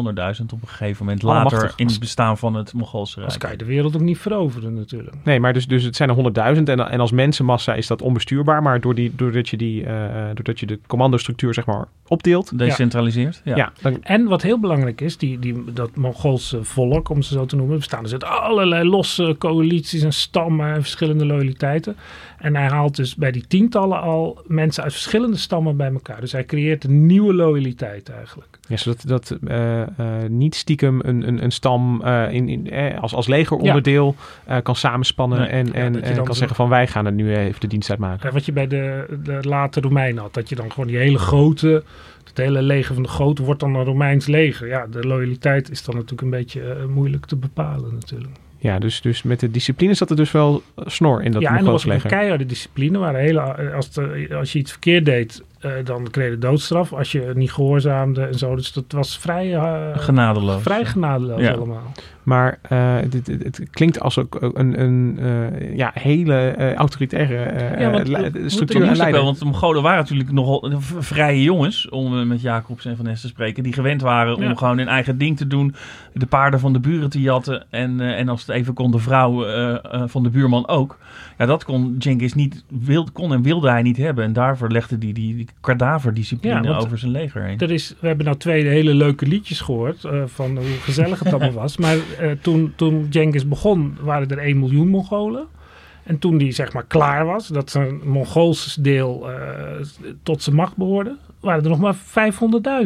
[0.54, 1.24] op een gegeven moment.
[1.24, 3.28] Later in het bestaan van het Mongoolse Rijk.
[3.28, 5.16] Als kan je de wereld ook niet veroveren natuurlijk.
[5.24, 8.62] Nee, maar dus, dus het zijn er 100.000 en, en als mensenmassa is dat onbestuurbaar.
[8.62, 12.58] Maar door die, doordat, je die, eh, eh, doordat je de commandostructuur zeg maar opdeelt,
[12.58, 13.42] Decentraliseerd.
[13.44, 13.56] Ja.
[13.56, 13.74] ja.
[13.82, 17.56] dan, En wat heel belangrijk is, die, die, dat Mongoolse volk, om ze zo te
[17.56, 21.96] noemen, bestaan dus uit allerlei losse coalities en stammen en verschillende loyaliteiten.
[22.38, 26.22] En hij haalt dus bij die tientallen al mensen uit verschillende stammen bij elkaar.
[26.22, 28.58] Dus hij creëert een nieuwe loyaliteit eigenlijk.
[28.68, 29.88] ja, zodat dat, eh, eh,
[30.30, 34.16] niet stiekem een, een, een stam eh, in, in, als, als legeronderdeel
[34.64, 35.48] kan samenspannen Nee.
[35.50, 38.28] en, en, en kan zo- zeggen van wij gaan er nu even de dienst uitmaken.
[38.28, 41.18] Eh, Wat je bij de, de late Romeinen had, dat je dan gewoon die hele
[41.18, 41.84] grote,
[42.28, 44.68] het hele leger van de grote wordt dan een Romeins leger.
[44.68, 48.34] Ja, de loyaliteit is dan natuurlijk een beetje eh, moeilijk te bepalen natuurlijk.
[48.58, 51.66] Ja, dus, dus met de discipline zat er dus wel snor in dat ja, en
[51.66, 52.98] er was een keiharde discipline.
[52.98, 56.94] Waar hele, eh, als, de, als je iets verkeerd deed, eh, dan kreeg je doodstraf.
[56.94, 58.56] Als je niet gehoorzaamde en zo.
[58.56, 60.62] Dus dat was vrij, eh, Genadeloos.
[60.62, 61.52] vrij genadeloos Ja.
[61.52, 61.92] allemaal.
[62.24, 67.36] Maar eh, dit, het, het klinkt als ook een, een eh, ja, hele eh, autoritaire
[67.44, 70.72] eh, Ja, want, le- moet- structuur Dat en wel, want de Mongolen waren natuurlijk nogal
[71.00, 74.54] vrije jongens, om met Jacobs en Van Ness te spreken, die gewend waren om Ja.
[74.56, 75.76] gewoon hun eigen ding te doen,
[76.14, 79.00] de paarden van de buren te jatten en, eh, en als het even kon de
[79.00, 80.98] vrouw eh, eh, van de buurman ook.
[81.38, 84.96] Ja, dat kon Genghis niet, wil, kon en wilde hij niet hebben en daarvoor legde
[85.00, 87.60] hij die, die kadaverdiscipline Ja, over zijn leger heen.
[87.60, 91.34] Er is, we hebben nou twee hele leuke liedjes gehoord eh, van hoe gezellig het
[91.34, 91.78] allemaal was.
[91.78, 95.48] Maar eh, toen, toen Genghis begon, waren er 1 miljoen Mongolen.
[96.04, 99.86] En toen die zeg maar klaar was, dat zijn Mongoolse deel eh,
[100.24, 101.96] tot zijn macht behoorde, waren er nog maar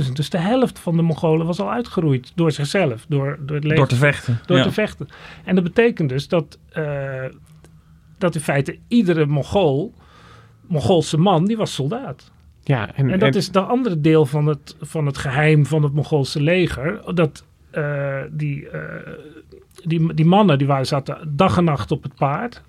[0.06, 0.12] 500.000.
[0.14, 3.78] Dus de helft van de Mongolen was al uitgeroeid door zichzelf, door, door het leger.
[3.78, 4.40] Door te vechten.
[4.46, 4.64] door ja.
[4.64, 5.08] te vechten.
[5.44, 6.60] En dat betekent dus dat,
[8.18, 9.94] dat in feite iedere Mongool,
[10.68, 12.32] Mongoolse man, die was soldaat.
[12.68, 15.84] Ja, en, En dat en- is de andere deel van het, van het geheim van
[15.84, 17.14] het Mongoolse leger.
[17.14, 19.12] Dat eh, die, eh,
[19.84, 22.62] die, die mannen die waren, zaten dag en nacht op het paard.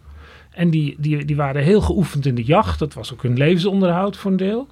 [0.50, 2.78] En die, die, die waren heel geoefend in de jacht.
[2.78, 4.66] Dat was ook hun levensonderhoud voor een deel.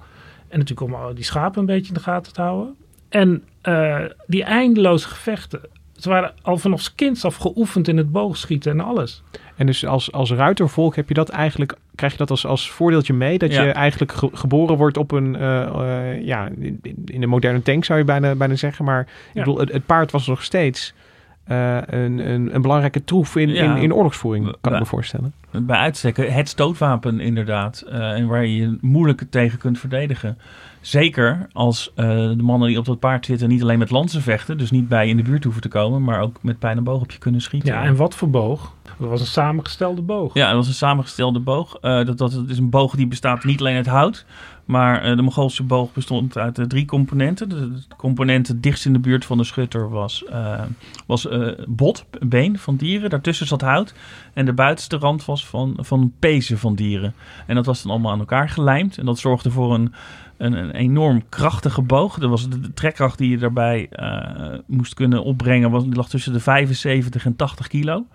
[0.47, 2.75] En natuurlijk om al die schapen een beetje in de gaten te houden.
[3.09, 5.61] En eh, die eindeloze gevechten.
[5.95, 9.23] Ze waren al vanaf kinds af geoefend in het boogschieten en alles.
[9.55, 13.13] En dus als, als ruitervolk heb je dat eigenlijk, krijg je dat als, als voordeeltje
[13.13, 13.37] mee?
[13.37, 13.63] Dat Ja.
[13.63, 17.85] je eigenlijk ge- geboren wordt op een, eh, eh, ja, in, in een moderne tank
[17.85, 18.85] zou je bijna, bijna zeggen.
[18.85, 20.93] Maar ik bedoel, het, het paard was nog steeds
[21.43, 23.75] eh, een, een, een belangrijke troef in, Ja.
[23.75, 25.33] in, in oorlogsvoering, kan ik me voorstellen.
[25.51, 27.81] Bij uitstek het stootwapen inderdaad.
[27.89, 30.37] en waar je je moeilijk tegen kunt verdedigen.
[30.85, 34.57] Zeker als eh, de mannen die op dat paard zitten niet alleen met lansen vechten.
[34.57, 36.03] Dus niet bij in de buurt hoeven te komen.
[36.03, 37.73] Maar ook met pijn en boog op je kunnen schieten.
[37.73, 38.73] Ja, en wat voor boog?
[38.97, 40.33] Dat was een samengestelde boog.
[40.33, 41.77] Ja, dat was een samengestelde boog.
[41.81, 44.25] Eh, dat, dat, dat is een boog die bestaat niet alleen uit hout.
[44.65, 47.49] Maar eh, de Mongoolse boog bestond uit eh, drie componenten.
[47.49, 50.61] De, component dichtst in de buurt van de schutter was, eh,
[51.05, 51.27] was
[51.67, 53.09] bot, been van dieren.
[53.09, 53.93] Daartussen zat hout.
[54.33, 57.13] En de buitenste rand was van, van pezen van dieren.
[57.47, 58.97] En dat was dan allemaal aan elkaar gelijmd.
[58.97, 59.93] En dat zorgde voor een,
[60.37, 62.15] een, een enorm krachtige boog.
[62.15, 63.89] Was de, trekkracht die je daarbij
[64.65, 65.71] moest kunnen opbrengen.
[65.71, 68.05] Was, lag tussen de 75 en 80 kilo.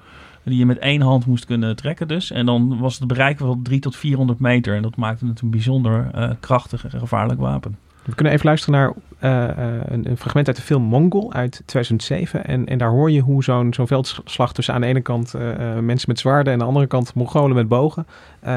[0.51, 2.31] Die je met één hand moest kunnen trekken dus.
[2.31, 4.77] En dan was het bereik van 3 tot 400 meter.
[4.77, 7.79] En dat maakte het een bijzonder eh, krachtig en gevaarlijk wapen.
[8.05, 11.63] We kunnen even luisteren naar eh, eh, een, een fragment uit de film Mongol uit
[11.67, 12.47] 2007.
[12.47, 15.35] En, en daar hoor je hoe zo'n zo'n veldslag tussen aan de ene kant
[15.81, 18.07] mensen met zwaarden en aan de andere kant Mongolen met bogen,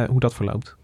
[0.09, 0.75] hoe dat verloopt.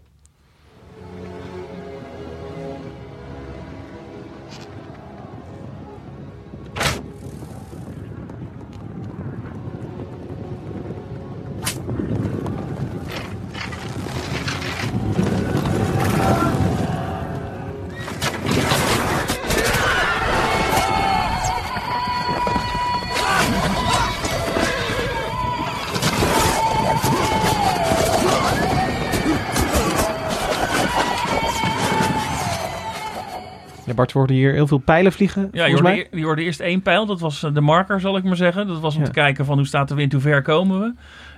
[34.34, 36.08] Hier heel veel pijlen vliegen, Ja, je volgens hoorde, mij.
[36.10, 37.06] e- je hoorde eerst één pijl.
[37.06, 38.66] Dat was eh, de marker, zal ik maar zeggen.
[38.66, 39.06] Dat was om Ja.
[39.06, 40.92] te kijken van hoe staat de wind, hoe ver komen we.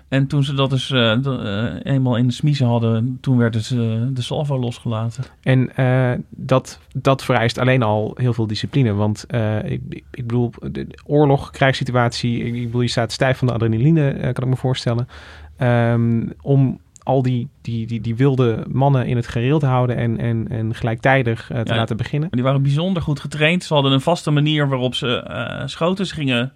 [0.09, 3.69] En toen ze dat dus eh, eh, eenmaal in de smiezen hadden, toen werd dus,
[3.69, 5.25] de salvo losgelaten.
[5.43, 5.71] En
[6.31, 8.93] dat, dat vereist alleen al heel veel discipline.
[8.93, 9.27] Want
[9.65, 14.45] ik, ik bedoel, de oorlog, krijgssituatie, ik, bedoel, je staat stijf van de adrenaline, kan
[14.45, 15.09] ik me voorstellen.
[15.57, 20.19] Ehm, om al die, die, die, die wilde mannen in het gereel te houden en,
[20.19, 21.79] en, en gelijktijdig eh, te Ja.
[21.79, 22.29] laten beginnen.
[22.31, 23.65] Die waren bijzonder goed getraind.
[23.65, 26.07] Ze hadden een vaste manier waarop ze eh, schoten.
[26.07, 26.53] Ze gingen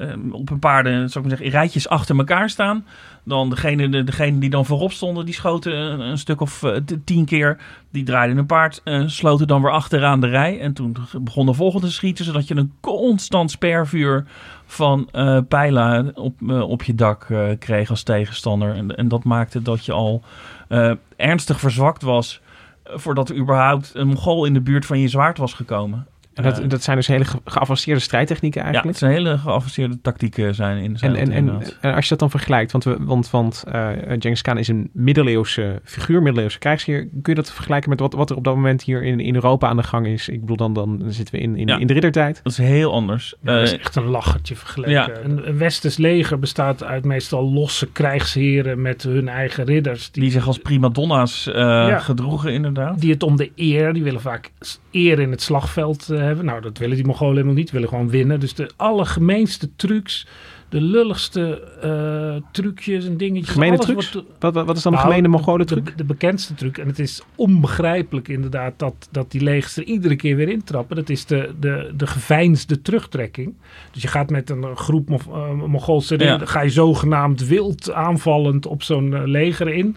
[0.00, 2.84] ehm, op een paarden, zou ik zeggen, rijtjes achter elkaar staan.
[3.24, 7.24] Dan degene, de, die dan voorop stonden, die schoten een, stuk of eh, t- tien
[7.24, 7.58] keer.
[7.90, 10.60] Die draaiden een paard, eh, sloten dan weer achteraan de rij.
[10.60, 14.24] En toen begon de volgende te schieten, zodat je een constant spervuur
[14.66, 18.74] van eh, pijlen op, eh, op je dak eh, kreeg als tegenstander.
[18.74, 20.22] En, en dat maakte dat je al
[20.68, 22.40] eh, ernstig verzwakt was
[22.82, 26.06] eh, voordat er überhaupt een Mongool in de buurt van je zwaard was gekomen.
[26.42, 28.98] En dat, Eh, dat zijn dus hele ge- geavanceerde strijdtechnieken ja, eigenlijk.
[28.98, 32.18] het zijn hele geavanceerde tactieken zijn in zijn En, en, en, en als je dat
[32.18, 36.98] dan vergelijkt, want, we, want, want eh Genghis Khan is een middeleeuwse figuur, middeleeuwse krijgsheer.
[37.00, 39.68] Kun je dat vergelijken met wat, wat er op dat moment hier in, in Europa
[39.68, 40.28] aan de gang is?
[40.28, 41.78] Ik bedoel, dan, dan zitten we in, in, Ja.
[41.78, 42.40] in de riddertijd.
[42.42, 43.34] Dat is heel anders.
[43.42, 44.92] Ja, dat is Eh, echt een lachertje vergeleken.
[44.92, 45.10] Ja.
[45.24, 50.10] Een, een westers leger bestaat uit meestal losse krijgsheren met hun eigen ridders.
[50.10, 51.98] die zich als primadonna's eh Ja.
[51.98, 53.00] gedroegen, inderdaad.
[53.00, 54.50] die het om de eer, die willen vaak
[54.90, 56.46] eer in het slagveld eh, hebben.
[56.46, 58.40] Nou, dat willen die Mongolen helemaal niet, willen gewoon winnen.
[58.40, 60.26] Dus de allergemeenste trucs,
[60.68, 63.48] de lulligste eh, trucjes en dingetjes.
[63.52, 64.12] Gemene alles trucs?
[64.12, 65.96] wordt- Wat, wat, wat is dan Nou, een gemene de- Mongolen de, truc?
[65.98, 70.36] de, bekendste truc, en het is onbegrijpelijk inderdaad dat, dat die legers er iedere keer
[70.36, 70.96] weer intrappen.
[70.96, 73.54] Dat is de, de, de geveinsde terugtrekking.
[73.92, 76.30] Dus je gaat met een groep Mo- eh, Mongoolse Ja.
[76.30, 79.96] ridders, ga je zogenaamd wild aanvallend op zo'n eh, leger in.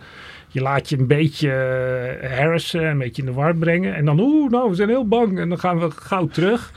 [0.53, 1.47] Je laat je een beetje
[2.23, 3.95] uh, harassen, een beetje in de war brengen.
[3.95, 5.39] En dan, oeh, nou, we zijn heel bang.
[5.39, 6.71] En dan gaan we gauw terug.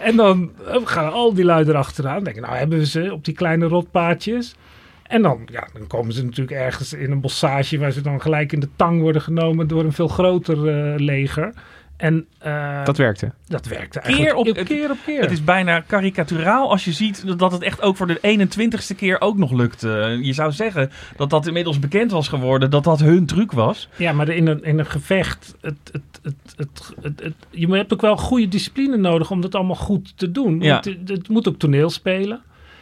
[0.00, 2.24] En dan eh, gaan al die lui erachteraan.
[2.24, 4.54] Denken, nou hebben we ze op die kleine rotpaadjes.
[5.02, 8.52] En dan, ja, dan komen ze natuurlijk ergens in een bossage waar ze dan gelijk
[8.52, 11.52] in de tang worden genomen door een veel groter eh, leger.
[11.96, 13.32] En eh, Dat werkte.
[13.46, 15.20] dat werkte Keer eigenlijk op- op, keer op keer.
[15.20, 19.20] Het is bijna karikaturaal als je ziet dat het echt ook voor de 21ste keer
[19.20, 19.82] ook nog lukt.
[19.84, 23.88] Eh, je zou zeggen dat dat inmiddels bekend was geworden, dat dat hun truc was.
[23.96, 27.92] Ja, maar in een, in een gevecht, het, het, het, het, het, het- je hebt
[27.92, 30.60] ook wel goede discipline nodig om dat allemaal goed te doen.
[30.60, 30.76] Ja.
[30.76, 32.40] Het, het moet ook toneel spelen.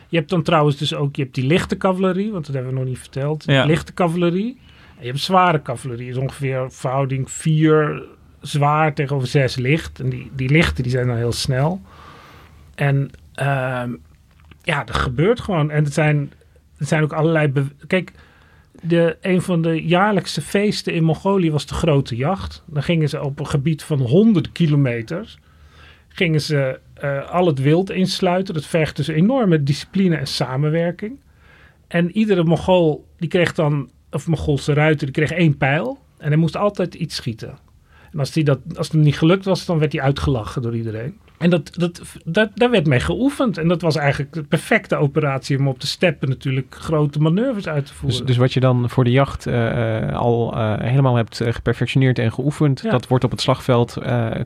[0.08, 2.78] Je hebt dan trouwens dus ook, je hebt die lichte cavalerie, want dat hebben we
[2.78, 3.44] nog niet verteld.
[3.46, 3.64] Ja.
[3.64, 4.58] lichte cavalerie.
[4.96, 6.08] En je hebt zware cavalerie.
[6.08, 8.02] is ongeveer verhouding 4
[8.46, 10.00] zwaar tegenover 6 licht.
[10.00, 11.80] En die, die lichte die zijn dan heel snel.
[12.74, 13.92] En ehm,
[14.62, 15.70] ja, er gebeurt gewoon.
[15.70, 16.32] En het zijn,
[16.76, 17.52] het zijn ook allerlei...
[17.86, 18.12] Kijk,
[18.82, 22.62] de, een van de jaarlijkse feesten in Mongolië was de grote jacht.
[22.66, 25.38] Dan gingen ze op een gebied van 100 kilometers.
[26.08, 28.54] Gingen ze eh, al het wild insluiten.
[28.54, 31.18] Dat vergt dus enorme discipline en samenwerking.
[31.86, 35.98] En iedere Mongool die kreeg dan, of Mongoolse ruiter, die kreeg één pijl.
[36.18, 37.58] En hij moest altijd iets schieten.
[38.14, 41.18] En als, die dat, als het niet gelukt was, dan werd hij uitgelachen door iedereen.
[41.44, 43.58] En dat, dat, dat, daar werd mee geoefend.
[43.58, 47.86] En dat was eigenlijk de perfecte operatie om op de steppen natuurlijk grote manoeuvres uit
[47.86, 48.18] te voeren.
[48.18, 52.18] Dus, dus wat je dan voor de jacht eh, eh, al eh, helemaal hebt geperfectioneerd
[52.18, 52.90] en geoefend, Ja.
[52.90, 53.98] dat wordt op het slagveld,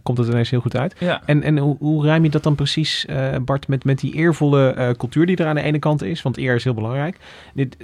[0.03, 0.95] komt het ineens heel goed uit.
[0.99, 1.23] Ja.
[1.25, 3.07] En, en hoe, hoe ruim je dat dan precies,
[3.45, 6.23] Bart, met, met die eervolle cultuur die er aan de ene kant is?
[6.23, 7.17] Want eer is heel belangrijk.
[7.55, 7.77] Dit,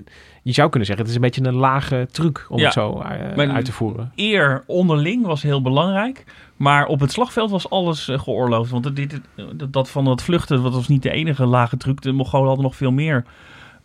[0.42, 2.64] je zou kunnen zeggen, het is een beetje een lage truc om Ja.
[2.64, 3.02] het zo
[3.36, 4.12] uit te voeren.
[4.14, 6.24] Eer onderling was heel belangrijk.
[6.56, 8.70] Maar op het slagveld was alles eh, geoorloofd.
[8.70, 9.20] Want dit,
[9.70, 12.00] dat van dat vluchten, dat was niet de enige lage truc.
[12.00, 13.24] De Mongolen hadden nog veel meer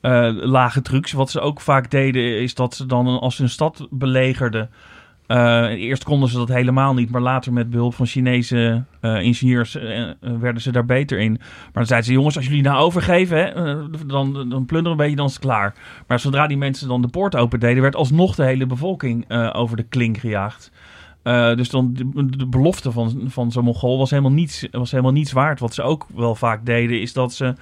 [0.01, 1.11] eh, lage trucs.
[1.11, 4.69] Wat ze ook vaak deden, is dat ze dan als ze een stad belegerden.
[5.27, 9.77] eh, eerst konden ze dat helemaal niet, maar later met behulp van Chinese ingenieurs
[10.19, 11.31] werden ze daar beter in.
[11.31, 13.53] Maar dan zeiden ze: jongens, als jullie nou overgeven,
[14.07, 15.73] dan, dan plunderen we een beetje, dan is het klaar.
[16.07, 19.77] Maar zodra die mensen dan de poort open deden, werd alsnog de hele bevolking over
[19.77, 20.71] de klink gejaagd.
[21.29, 25.31] Eh, dus dan de, belofte van, van zo'n Mongool was helemaal, niets, was helemaal niets
[25.31, 25.59] waard.
[25.59, 27.55] Wat ze ook wel vaak deden, is dat ze,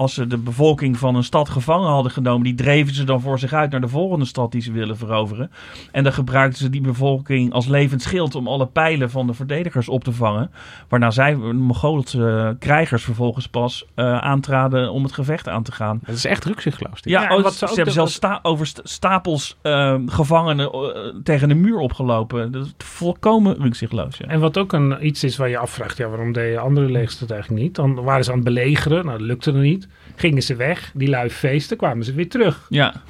[0.00, 3.38] als ze de bevolking van een stad gevangen hadden genomen, die dreven ze dan voor
[3.38, 5.50] zich uit naar de volgende stad die ze willen veroveren.
[5.92, 9.88] En dan gebruikten ze die bevolking als levend schild om alle pijlen van de verdedigers
[9.88, 10.50] op te vangen.
[10.88, 16.00] Waarna zij, de Mongoolse krijgers, vervolgens pas eh, aantraden om het gevecht aan te gaan.
[16.04, 16.98] Het is echt rukzichtloos.
[17.00, 20.80] Ja, Ja, oh, wat ze, hebben zelfs sta- over st- stapels eh, gevangenen eh,
[21.24, 22.52] tegen de muur opgelopen.
[22.52, 24.16] Dat is volkomen rukzichtloos.
[24.18, 24.26] Ja.
[24.26, 27.30] En wat ook een, iets is waar je afvraagt, ja, waarom deden andere legers dat
[27.30, 27.74] eigenlijk niet?
[27.74, 29.88] Dan waren ze aan het belegeren, nou dat lukte er niet.
[30.16, 32.66] Gingen ze weg, die lui feesten, kwamen ze weer terug.
[32.68, 33.02] ja.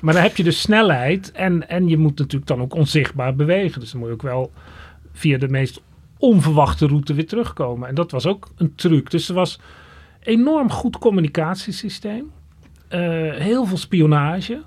[0.00, 3.80] Maar dan heb je dus snelheid en, en je moet natuurlijk dan ook onzichtbaar bewegen.
[3.80, 4.52] Dus dan moet je ook wel
[5.12, 5.80] via de meest
[6.18, 7.88] onverwachte route weer terugkomen.
[7.88, 9.10] En dat was ook een truc.
[9.10, 9.60] Dus er was
[10.22, 12.30] enorm goed communicatiesysteem.
[12.88, 13.00] eh,
[13.32, 14.62] heel veel spionage.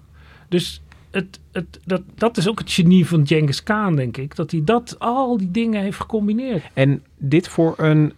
[0.49, 4.35] Dus het, het, dat, dat is ook het genie van Genghis Khan, denk ik.
[4.35, 6.63] Dat hij dat, al die dingen heeft gecombineerd.
[6.73, 8.13] En dit voor een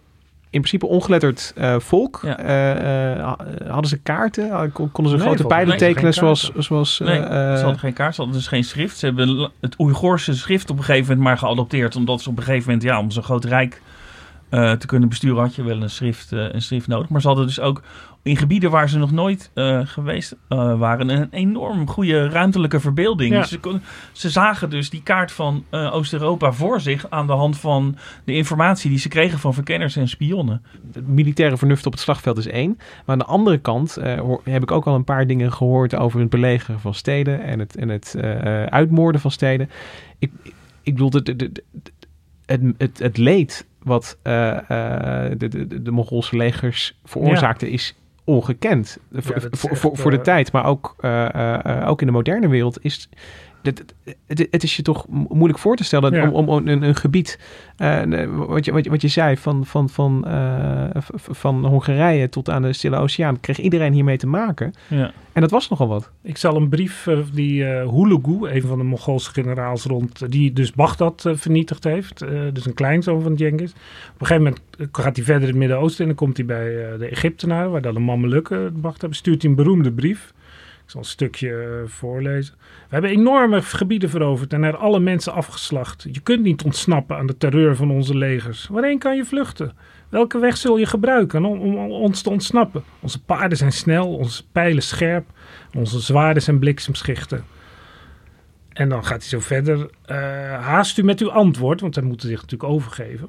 [0.52, 2.20] in principe ongeletterd eh, volk.
[2.24, 2.38] Ja.
[2.38, 3.32] eh, eh,
[3.68, 4.72] hadden ze kaarten?
[4.72, 6.52] Kon- Konden ze Nee, grote pijlen tekenen zoals...
[6.56, 8.98] zoals Nee, ze hadden geen kaart, ze hadden dus geen schrift.
[8.98, 11.96] Ze hebben het Oeigoorse schrift op een gegeven moment maar geadopteerd.
[11.96, 13.82] Omdat ze op een gegeven moment, ja, om zo'n groot rijk
[14.52, 17.08] eh, te kunnen besturen had je wel een schrift, eh, een schrift nodig.
[17.08, 17.82] Maar ze hadden dus ook
[18.22, 23.32] in gebieden waar ze nog nooit eh, geweest waren een enorm goede ruimtelijke verbeelding.
[23.32, 23.40] Ja.
[23.40, 23.80] Dus Ze, kon-
[24.12, 28.90] ze zagen dus die kaart van Oost-Europa voor zich aan de hand van de informatie
[28.90, 30.62] die ze kregen van verkenners en spionnen.
[30.92, 32.74] Het militaire vernuft op het slagveld is één.
[32.78, 36.20] Maar aan de andere kant hoor- heb ik ook al een paar dingen gehoord over
[36.20, 38.14] het belegeren van steden en het, en het
[38.70, 39.70] uitmoorden van steden.
[40.18, 40.30] Ik,
[40.82, 41.62] ik bedoel, het,
[42.78, 48.98] het, het leed wat eh, eh, de, de, de, Mongoolse legers veroorzaakten is ongekend.
[49.12, 50.96] Voor- voor, echt, voor, voor de eh, tijd, maar ook,
[51.86, 53.08] ook in de moderne wereld is...
[53.62, 53.94] Het,
[54.26, 56.30] het, het is je toch mo- moeilijk voor te stellen Ja.
[56.30, 57.38] om, om, een, een gebied,
[57.76, 62.50] eh, wat, je, wat, je, wat je zei, van, van, van, eh, van Hongarije tot
[62.50, 64.72] aan de Stille Oceaan, kreeg iedereen hiermee te maken.
[64.88, 65.12] Ja.
[65.32, 66.10] En dat was nogal wat.
[66.22, 70.72] Ik zal een brief eh, die Hulagu, een van de Mongoolse generaals rond, die dus
[70.72, 72.18] Bagdad vernietigd heeft.
[72.52, 73.70] dus een kleinzoon van Genghis.
[73.72, 76.64] Op een gegeven moment gaat hij verder in het Midden-Oosten en dan komt hij bij
[76.98, 79.14] de Egyptenaren, waar dan de Mamelukken hebben.
[79.14, 80.32] Stuurt hij een beroemde brief.
[80.84, 82.54] Ik zal een stukje eh, voorlezen.
[82.60, 86.06] We hebben enorme gebieden veroverd en er alle mensen afgeslacht.
[86.12, 88.66] Je kunt niet ontsnappen aan de terreur van onze legers.
[88.66, 89.72] Waarheen kan je vluchten?
[90.08, 92.82] Welke weg zul je gebruiken om, om ons te ontsnappen?
[93.00, 95.26] Onze paarden zijn snel, onze pijlen scherp,
[95.74, 97.44] onze zwaarden zijn bliksemschichten.
[98.72, 99.90] En dan gaat hij zo verder.
[100.04, 100.16] Eh,
[100.64, 103.28] haast u met uw antwoord, want hij moet zich natuurlijk overgeven.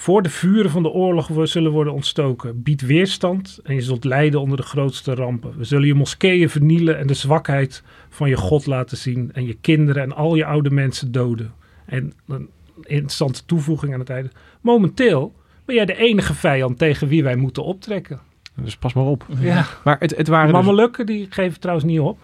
[0.00, 2.62] Voor de vuren van de oorlog zullen worden ontstoken.
[2.62, 5.58] Bied weerstand en je zult lijden onder de grootste rampen.
[5.58, 9.30] We zullen je moskeeën vernielen en de zwakheid van je God laten zien.
[9.32, 11.52] En je kinderen en al je oude mensen doden.
[11.86, 12.48] En een
[12.82, 14.30] interessante toevoeging aan het einde.
[14.60, 15.34] Momenteel
[15.64, 18.20] ben jij de enige vijand tegen wie wij moeten optrekken.
[18.54, 19.26] Dus pas maar op.
[19.40, 19.66] Ja.
[19.84, 22.18] Maar het, het De waren dus, Mamelukken die geven trouwens niet op.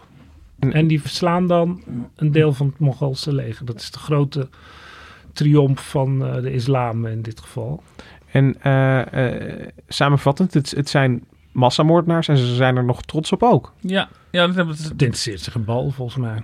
[0.58, 1.82] En die verslaan dan
[2.14, 3.64] een deel van het Mongoolse leger.
[3.64, 4.48] Dat is de grote
[5.36, 7.82] triomf van eh, de islam in dit geval.
[8.30, 11.24] En eh, eh, samenvattend, het, het zijn
[11.56, 13.72] massamoordenaars en ze zijn er nog trots op ook.
[13.80, 14.74] Ja, ja dat hebben.
[14.74, 16.42] Het interesseert zich een bal volgens mij.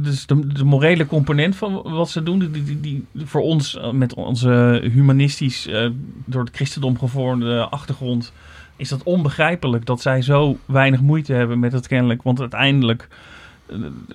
[0.00, 3.78] Dus de, de morele component van wat ze doen, die, die, die, die voor ons
[3.92, 5.90] met onze humanistisch eh,
[6.24, 8.32] door het christendom gevormde achtergrond,
[8.76, 12.22] is dat onbegrijpelijk dat zij zo weinig moeite hebben met het kennelijk.
[12.22, 13.08] Want uiteindelijk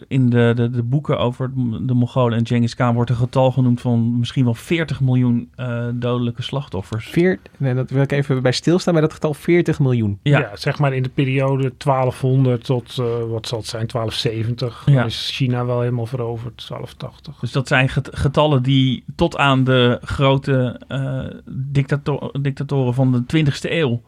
[0.07, 1.51] in de, de, de boeken over
[1.87, 5.85] de Mongolen en Genghis Khan wordt een getal genoemd van misschien wel 40 miljoen eh,
[5.93, 7.07] dodelijke slachtoffers.
[7.09, 10.19] Veer, nee, dat wil ik even bij stilstaan bij dat getal 40 miljoen.
[10.23, 10.39] Ja.
[10.39, 10.49] Ja.
[10.55, 14.83] zeg maar in de periode 1200 tot, eh, wat zal het zijn, 1270.
[14.85, 14.93] Ja.
[14.95, 17.39] Dan is China wel helemaal veroverd, 1280.
[17.39, 21.23] Dus dat zijn get- getallen die tot aan de grote eh,
[21.71, 24.01] dictator- dictatoren van de 20e eeuw.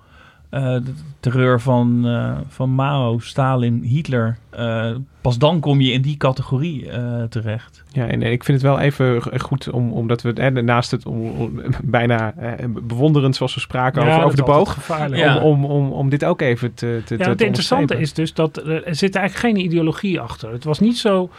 [0.53, 4.37] Eh, de terreur van, eh, van Mao, Stalin, Hitler.
[4.49, 7.83] eh, pas dan kom je in die categorie eh, terecht.
[7.91, 11.05] Ja, en, en ik vind het wel even goed om, omdat we eh, naast het
[11.05, 15.21] om, om- bijna eh, bewonderend zoals we spraken over, over de boog, Gevaarlijk.
[15.21, 15.37] Ja.
[15.41, 18.13] om, om, om, om dit ook even te, te, Ja, te het te interessante is
[18.13, 20.51] dus dat er, er zit eigenlijk geen ideologie achter.
[20.51, 21.29] Het was niet zo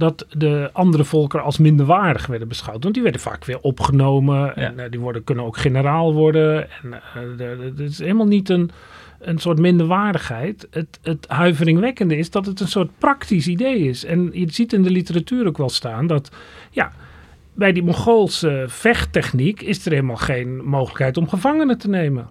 [0.00, 2.82] dat de andere volken als minderwaardig werden beschouwd.
[2.82, 4.56] Want die werden vaak weer opgenomen.
[4.56, 6.68] En eh, die worden, kunnen ook generaal worden.
[6.82, 6.92] En
[7.38, 8.70] eh, het is helemaal niet een,
[9.18, 10.66] een soort minderwaardigheid.
[10.70, 14.04] Het, het huiveringwekkende is dat het een soort praktisch idee is.
[14.04, 16.30] En je ziet in de literatuur ook wel staan dat...
[16.70, 16.92] ja.
[17.54, 22.30] Bij die Mongoolse vechttechniek is er helemaal geen mogelijkheid om gevangenen te nemen.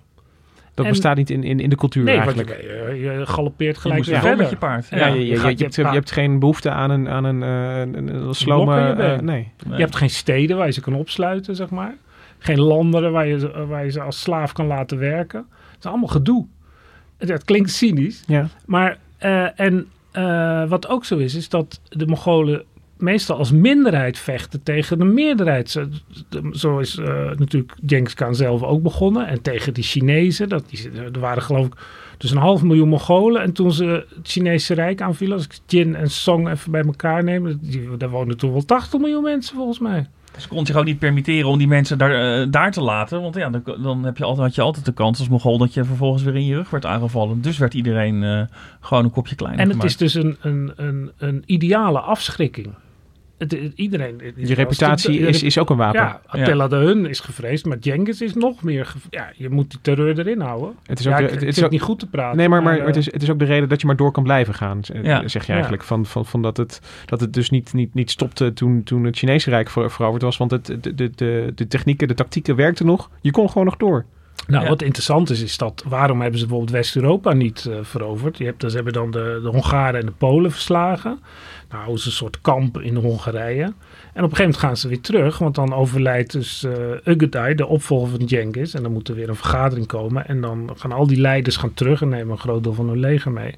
[0.83, 2.49] Dat en- bestaat niet in, in, in de cultuur Nee, eigenlijk.
[2.49, 4.37] je, je, je galoppeert Je gelijk gewoon verder.
[4.37, 4.87] met je paard.
[4.89, 7.09] Ja, Ja, je, je, je je, je je hebt, je hebt geen behoefte aan een,
[7.09, 8.79] aan een, eh, een, een, een slome...
[8.79, 9.19] je eh, nee.
[9.21, 9.75] Nee.
[9.75, 11.95] Je hebt geen steden waar je ze kan opsluiten, zeg maar.
[12.37, 15.45] Geen landen waar je, ze- waar je ze als slaaf kan laten werken.
[15.69, 16.45] Het is allemaal gedoe.
[17.17, 18.23] Dat klinkt cynisch.
[18.27, 18.47] Ja.
[18.65, 22.63] Maar, eh, en eh, wat ook zo is, is dat de Mongolen
[23.01, 25.79] meestal als minderheid vechten tegen de meerderheid.
[26.51, 29.27] Zo, is eh, natuurlijk Genghis Khan zelf ook begonnen.
[29.27, 30.49] En tegen die Chinezen.
[30.49, 31.73] Dat, die, er waren geloof ik
[32.17, 33.41] dus een half miljoen Mongolen.
[33.41, 37.23] En toen ze het Chinese Rijk aanvielen, als ik Jin en Song even bij elkaar
[37.23, 40.07] neem, die, daar woonden toen wel 80 miljoen mensen volgens mij.
[40.38, 43.21] Ze kon zich ook niet permitteren om die mensen daar, eh, daar te laten.
[43.21, 45.73] Want ja, dan, dan heb je altijd, had je altijd de kans als Mogol dat
[45.73, 47.41] je vervolgens weer in je rug werd aangevallen.
[47.41, 48.41] Dus werd iedereen eh,
[48.79, 50.01] gewoon een kopje kleiner En het gemaakt.
[50.01, 52.67] is dus een, een, een, een ideale afschrikking.
[53.39, 55.99] Het, het- iedereen, Je reputatie je is, is ook een wapen.
[56.02, 58.93] Ja, Attila de Hun is gevreesd, maar Genghis is nog meer...
[59.10, 60.75] Ja, je moet die terreur erin houden.
[60.86, 62.38] Het is ook, ik, het, is ook, niet goed te praten.
[62.38, 64.12] nee, maar, maar eh, het, is, het is ook de reden dat je maar door
[64.12, 65.28] kan blijven gaan, z- Ja.
[65.28, 65.84] zeg je eigenlijk.
[65.84, 69.17] Van, van, van dat, het, dat het dus niet, niet, niet stopte toen, toen het
[69.17, 70.38] Chinese Rijk ver, veroverd was.
[70.38, 73.10] Want het, de, de, de, de technieken, de tactieken werkten nog.
[73.21, 74.06] Je kon gewoon nog door.
[74.49, 74.69] Nou, Ja.
[74.69, 78.37] wat interessant is, is dat waarom hebben ze bijvoorbeeld West-Europa niet eh, veroverd?
[78.37, 81.19] Je hebt, dus hebben dan de, de Hongaren en de Polen verslagen.
[81.69, 83.63] Nou, is een soort kamp in Hongarije.
[83.63, 86.73] En op een gegeven moment gaan ze weer terug, want dan overlijdt dus eh
[87.13, 88.73] Ugedai, de opvolger van Genghis.
[88.73, 90.27] En dan moet er weer een vergadering komen.
[90.27, 93.00] En dan gaan al die leiders gaan terug en nemen een groot deel van hun
[93.00, 93.56] leger mee.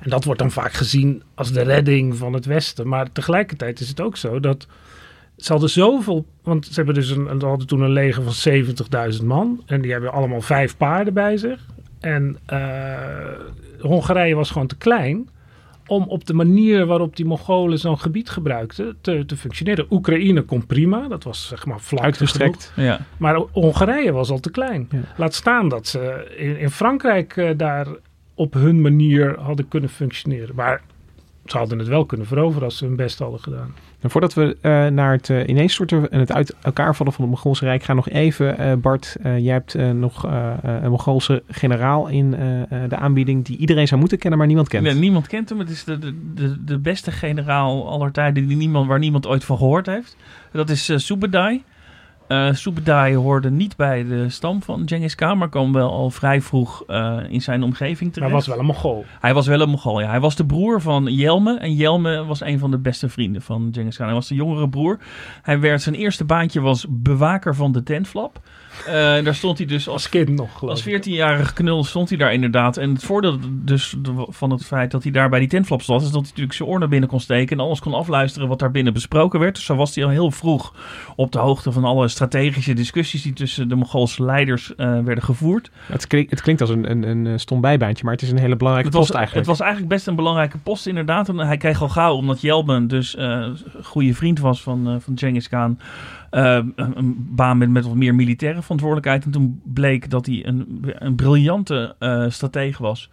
[0.00, 2.88] En dat wordt dan vaak gezien als de redding van het Westen.
[2.88, 4.66] Maar tegelijkertijd is het ook zo dat
[5.40, 8.54] ze hadden zoveel, want ze hebben dus een, ze hadden toen een leger van
[9.14, 9.62] 70.000 man.
[9.66, 11.66] En die hebben allemaal vijf paarden bij zich.
[12.00, 12.58] En eh,
[13.80, 15.28] Hongarije was gewoon te klein
[15.86, 19.86] om op de manier waarop die Mongolen zo'n gebied gebruikten te, te functioneren.
[19.90, 22.72] Oekraïne kon prima, dat was zeg maar vlak Uitgestrekt.
[22.76, 23.00] Ja.
[23.16, 24.88] maar Hongarije was al te klein.
[24.90, 24.98] Ja.
[25.16, 27.86] Laat staan dat ze in, in Frankrijk eh, daar
[28.34, 30.54] op hun manier hadden kunnen functioneren.
[30.54, 30.82] Maar
[31.44, 33.74] ze hadden het wel kunnen veroveren als ze hun best hadden gedaan.
[34.00, 37.32] En voordat we eh, naar het uh, ineenstorten en het uit elkaar vallen van het
[37.34, 40.90] Mongoolse Rijk gaan, nog even, eh, Bart, eh, jij hebt eh, nog eh, eh, een
[40.90, 44.84] Mongoolse generaal in eh, eh, de aanbieding die iedereen zou moeten kennen, maar niemand kent.
[44.84, 45.58] Nee, niemand kent hem.
[45.58, 45.98] Het is de,
[46.34, 50.16] de, de, beste generaal aller tijden die niemand, waar niemand ooit van gehoord heeft.
[50.52, 50.98] Dat is eh
[52.30, 52.48] Subadai.
[52.48, 56.40] Eh Subadai hoorde niet bij de stam van Genghis Khan, maar kwam wel al vrij
[56.40, 58.30] vroeg eh, in zijn omgeving Maar terecht.
[58.30, 59.04] hij was wel een Mongool.
[59.20, 60.08] Hij was wel een Mongool, ja.
[60.08, 61.58] Hij was de broer van Jelme.
[61.58, 64.06] En Jelme was een van de beste vrienden van Genghis Khan.
[64.06, 64.98] Hij was de jongere broer.
[65.42, 68.40] Hij werd, zijn eerste baantje was bewaker van de tentflap.
[68.86, 71.04] Eh, daar stond hij dus als Als kind nog, als ik.
[71.04, 72.76] 14-jarige knul stond hij daar inderdaad.
[72.76, 73.94] En het voordeel dus
[74.28, 76.00] van het feit dat hij daar bij die tentflap stond...
[76.00, 77.58] is dat hij natuurlijk zijn oor naar binnen kon steken...
[77.58, 79.54] en alles kon afluisteren wat daar binnen besproken werd.
[79.54, 80.74] Dus zo was hij al heel vroeg
[81.16, 83.22] op de hoogte van alle strategische discussies...
[83.22, 85.70] die tussen de Mongoolse leiders eh, werden gevoerd.
[85.86, 88.38] Het, klinkt, het klinkt als een, een, een eh, stom bijbaantje, maar het is een
[88.38, 89.46] hele belangrijke Het was, post eigenlijk.
[89.48, 91.28] het was eigenlijk best een belangrijke post inderdaad.
[91.28, 94.94] En hij kreeg al gauw, omdat Jelben dus eh, een goede vriend was van, eh
[94.98, 95.78] van Genghis Khan...
[96.30, 99.24] eh, een, baan met, wat meer militaire verantwoordelijkheid.
[99.24, 103.10] En toen bleek dat hij een, een briljante eh stratege was.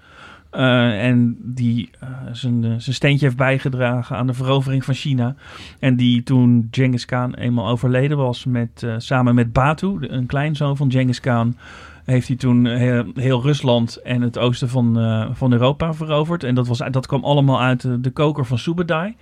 [0.49, 1.89] Eh, en die
[2.31, 5.35] zijn, zijn steentje heeft bijgedragen aan de verovering van China.
[5.79, 10.91] En die toen Genghis Khan eenmaal overleden was, met, samen met Batu, een kleinzoon van
[10.91, 11.57] Genghis Khan,
[12.05, 14.95] heeft hij toen heel, Rusland en het oosten van,
[15.35, 16.43] van Europa veroverd.
[16.43, 19.15] En dat, was, dat kwam allemaal uit de, de koker van Subadai.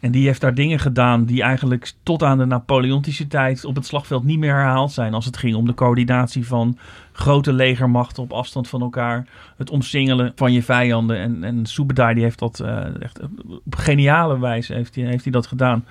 [0.00, 3.86] En die heeft daar dingen gedaan die eigenlijk tot aan de Napoleontische tijd op het
[3.86, 5.14] slagveld niet meer herhaald zijn.
[5.14, 6.78] Als het ging om de coördinatie van
[7.12, 9.28] grote legermachten op afstand van elkaar.
[9.56, 11.18] Het omsingelen van je vijanden.
[11.18, 13.20] En, en Subadai die heeft dat eh, echt
[13.64, 15.84] op geniale wijze heeft hij, heeft hij dat gedaan.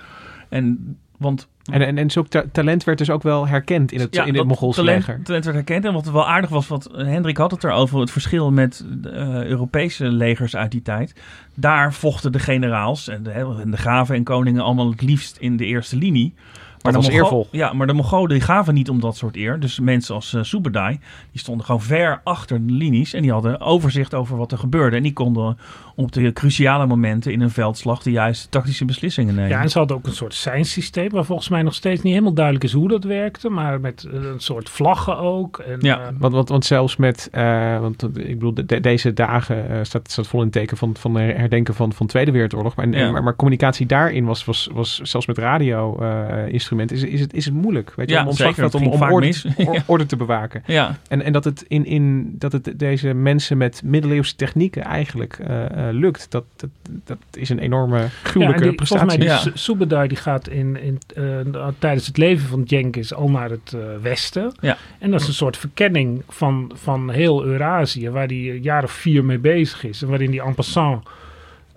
[0.48, 4.16] En, want En, en, en zo'n ta- talent werd dus ook wel herkend in het,
[4.16, 5.22] in het Mongoolse talent, leger.
[5.22, 5.84] talent werd herkend.
[5.84, 10.04] En wat wel aardig was, wat Hendrik had het erover, het verschil met eh, Europese
[10.06, 11.14] legers uit die tijd.
[11.54, 15.56] Daar vochten de generaals en de, en de graven en koningen allemaal het liefst in
[15.56, 16.34] de eerste linie.
[16.82, 17.48] Maar Dat de was eervol.
[17.50, 19.60] Ja, maar de Mongolen gaven niet om dat soort eer.
[19.60, 20.98] Dus mensen als eh Subadai,
[21.30, 23.12] die stonden gewoon ver achter de linies.
[23.12, 24.96] En die hadden overzicht over wat er gebeurde.
[24.96, 25.58] En die konden
[25.98, 29.50] op de cruciale momenten in een veldslag de juiste tactische beslissingen nemen.
[29.50, 32.32] Ja, en ze hadden ook een soort seinsysteem, waar volgens mij nog steeds niet helemaal
[32.34, 33.48] duidelijk is hoe dat werkte.
[33.48, 35.58] Maar met eh, een soort vlaggen ook.
[35.58, 35.98] En, Ja.
[36.00, 40.10] eh, Want, want, want zelfs met, eh, want ik bedoel, de- de- deze dagen staat,
[40.10, 42.74] staat vol in het teken van, van de herdenken van, van de Tweede Wereldoorlog.
[42.76, 43.10] Maar, Ja.
[43.10, 47.54] maar, maar communicatie daarin was, was, was zelfs met radio-instrumenten, is, is, het, is het
[47.54, 47.92] moeilijk.
[47.96, 48.74] Weet je, Ja, om, om, zeker.
[48.74, 49.46] om, om orde, mis.
[49.56, 50.62] or- orde te bewaken.
[50.66, 50.96] ja.
[51.08, 55.38] En, en dat het, in, in, dat het deze mensen met middeleeuwse technieken eigenlijk
[55.92, 56.70] lukt, dat, dat,
[57.04, 59.78] dat is een enorme ja, gruwelijke en die, volgens mij prestatie.
[59.78, 60.06] die Ja.
[60.06, 64.52] Die gaat in, in, eh, tijdens het leven van Genghis al naar het eh, westen.
[64.60, 64.76] Ja.
[64.98, 68.90] En dat is een soort verkenning van, van heel Eurazië, waar hij een jaar of
[68.90, 70.02] vier mee bezig is.
[70.02, 71.10] En waarin hij en passant eh,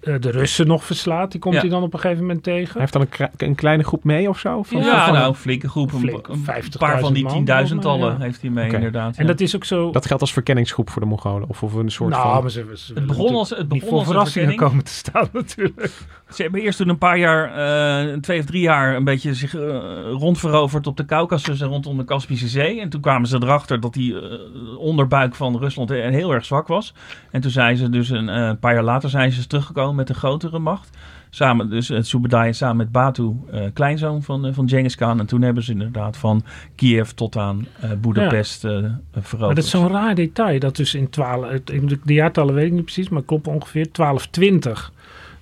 [0.02, 1.32] de Russen nog verslaat.
[1.32, 1.62] Die komt Ja.
[1.62, 2.72] hij dan op een gegeven moment tegen.
[2.72, 4.64] Hij heeft dan een, een kleine groep mee of zo?
[4.64, 5.92] Van, Ja, van- nou, een flinke groep.
[5.94, 8.24] Een, flink, een 50.000 paar van die tienduizendtallen ja.
[8.24, 9.18] heeft hij mee, inderdaad.
[9.18, 9.30] En ja.
[9.32, 9.92] dat is ook zo...
[9.92, 11.50] Dat geldt als verkenningsgroep voor de Mongolen.
[11.50, 12.42] Of, of een soort nou, van...
[12.42, 15.92] maar ze, ze willen begon als- het begon voor als een komen te staan natuurlijk.
[16.34, 17.54] Ze hebben eerst toen een paar jaar,
[18.08, 19.62] eh, twee of drie jaar, een beetje zich eh,
[20.12, 22.82] rondveroverd op de Caucasus en rondom de Kaspische Zee.
[22.82, 24.40] En toen kwamen ze erachter dat die eh,
[24.78, 26.94] onderbuik van Rusland heel erg zwak was.
[27.32, 30.60] En toen zijn ze dus een paar jaar later zijn ze teruggekomen met een grotere
[30.60, 30.98] macht.
[31.30, 33.36] Samen, dus het Subadai samen met Batu,
[33.74, 35.20] kleinzoon van, van Genghis Khan.
[35.20, 36.44] En toen hebben ze inderdaad van
[36.76, 37.68] Kiev tot aan
[38.02, 38.72] Budapest eh
[39.12, 39.40] veroverd.
[39.40, 40.60] Maar dat is zo'n raar detail.
[40.60, 41.50] Dat dus in 12...
[41.50, 44.92] het- ik moet- De jaartallen weet ik niet precies, maar klopt ongeveer 1220.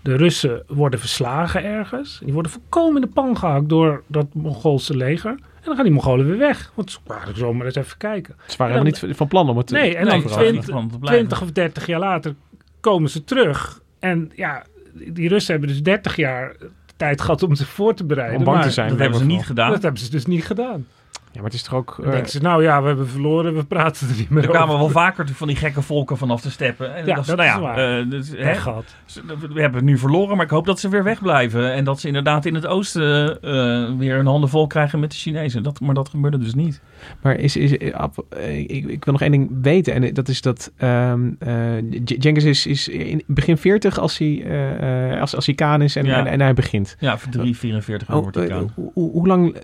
[0.08, 2.20] De Russen worden verslagen ergens.
[2.24, 5.32] Die worden volkomen in de pan gehakt door dat Mongoolse leger.
[5.32, 6.72] En dan gaan die Mongolen weer weg.
[6.76, 8.36] Want ze waren zomaar eens even kijken.
[8.45, 10.47] Ze waren helemaal niet van plan om het te Nee, en dan veroveren.
[10.47, 11.28] 20, van te blijven.
[11.28, 12.36] 20 of 30 jaar later
[12.80, 13.82] komen ze terug.
[13.99, 16.55] En ja, die Russen hebben dus 30 jaar
[16.97, 18.38] tijd gehad om zich voor te bereiden.
[18.38, 18.89] Om bang maar te zijn.
[18.89, 19.72] dat hebben ze niet gedaan.
[19.72, 20.86] Dat hebben ze dus niet gedaan.
[21.32, 21.98] Ja, maar het is toch ook...
[22.02, 24.62] Denken ze, nou ja, we hebben verloren, we praten er niet meer Er over.
[24.62, 26.96] kwamen wel vaker van die gekke volken vanaf te steppen.
[26.96, 28.00] En Ja, dat, dat nou is ja, waar.
[28.00, 28.96] eh, dus, hè, gehad.
[29.28, 31.74] we hebben het nu verloren, maar ik hoop dat ze weer wegblijven.
[31.74, 35.18] En dat ze inderdaad in het oosten eh, weer een handen vol krijgen met de
[35.18, 35.64] Chinezen.
[35.64, 36.82] Dat, maar dat gebeurde dus niet.
[37.22, 39.94] Maar is, is, Ab, ik, ik wil nog één ding weten.
[39.94, 44.44] En dat is dat ehm eh, J- Jenkins is, is in begin 40 als hij,
[44.46, 46.18] eh, eh, als, als hij Kaan is en, Ja.
[46.20, 46.96] en, en hij begint.
[47.00, 48.72] Ja, voor 3, 44 Oh, over die eh, kaan.
[48.76, 49.56] hoe, hoe- hoe lang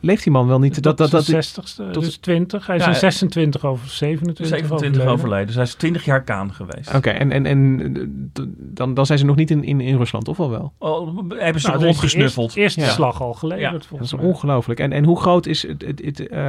[0.00, 0.82] leeft die man wel niet?
[0.82, 2.66] Dat, dat, dat, zijn 60ste, tot- dus 20.
[2.66, 4.46] Hij is Ja, in eh, 26 over 27.
[4.46, 5.12] 27 overleden.
[5.18, 5.46] overleden.
[5.46, 6.94] Dus hij is 20 jaar kaan geweest.
[6.94, 10.28] Oké, en, en, en d- dan, dan zijn ze nog niet in, in, in Rusland,
[10.28, 10.72] of al wel?
[10.78, 12.46] Oh, hebben ze Nou, de rondgesnuffeld.
[12.56, 12.86] Eerste, eerste Ja.
[12.88, 13.72] slag al geleverd, Ja.
[13.72, 14.80] Dat volgens is ongelooflijk.
[14.80, 16.42] En, en hoe groot is het, het, het, eh,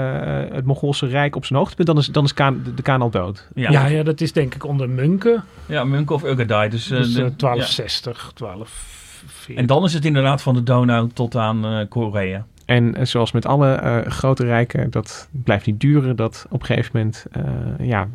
[0.51, 1.87] het Mongoolse Rijk op zijn hoogtepunt?
[1.87, 3.47] Dan is, dan is Kaan, de, de Kaan al dood.
[3.55, 3.87] Ja, Ja, ja.
[3.97, 5.43] ja, dat is denk ik onder Munken.
[5.67, 6.69] Munk of Ugadai.
[6.69, 7.29] Dus, eh, Dus ja.
[7.37, 9.55] 1260, 1240.
[9.55, 12.45] En dan is het inderdaad van de Donau tot aan eh, Korea.
[12.65, 16.15] En eh, zoals met alle eh, grote rijken, dat blijft niet duren.
[16.15, 18.07] Dat op een gegeven moment, eh, ja,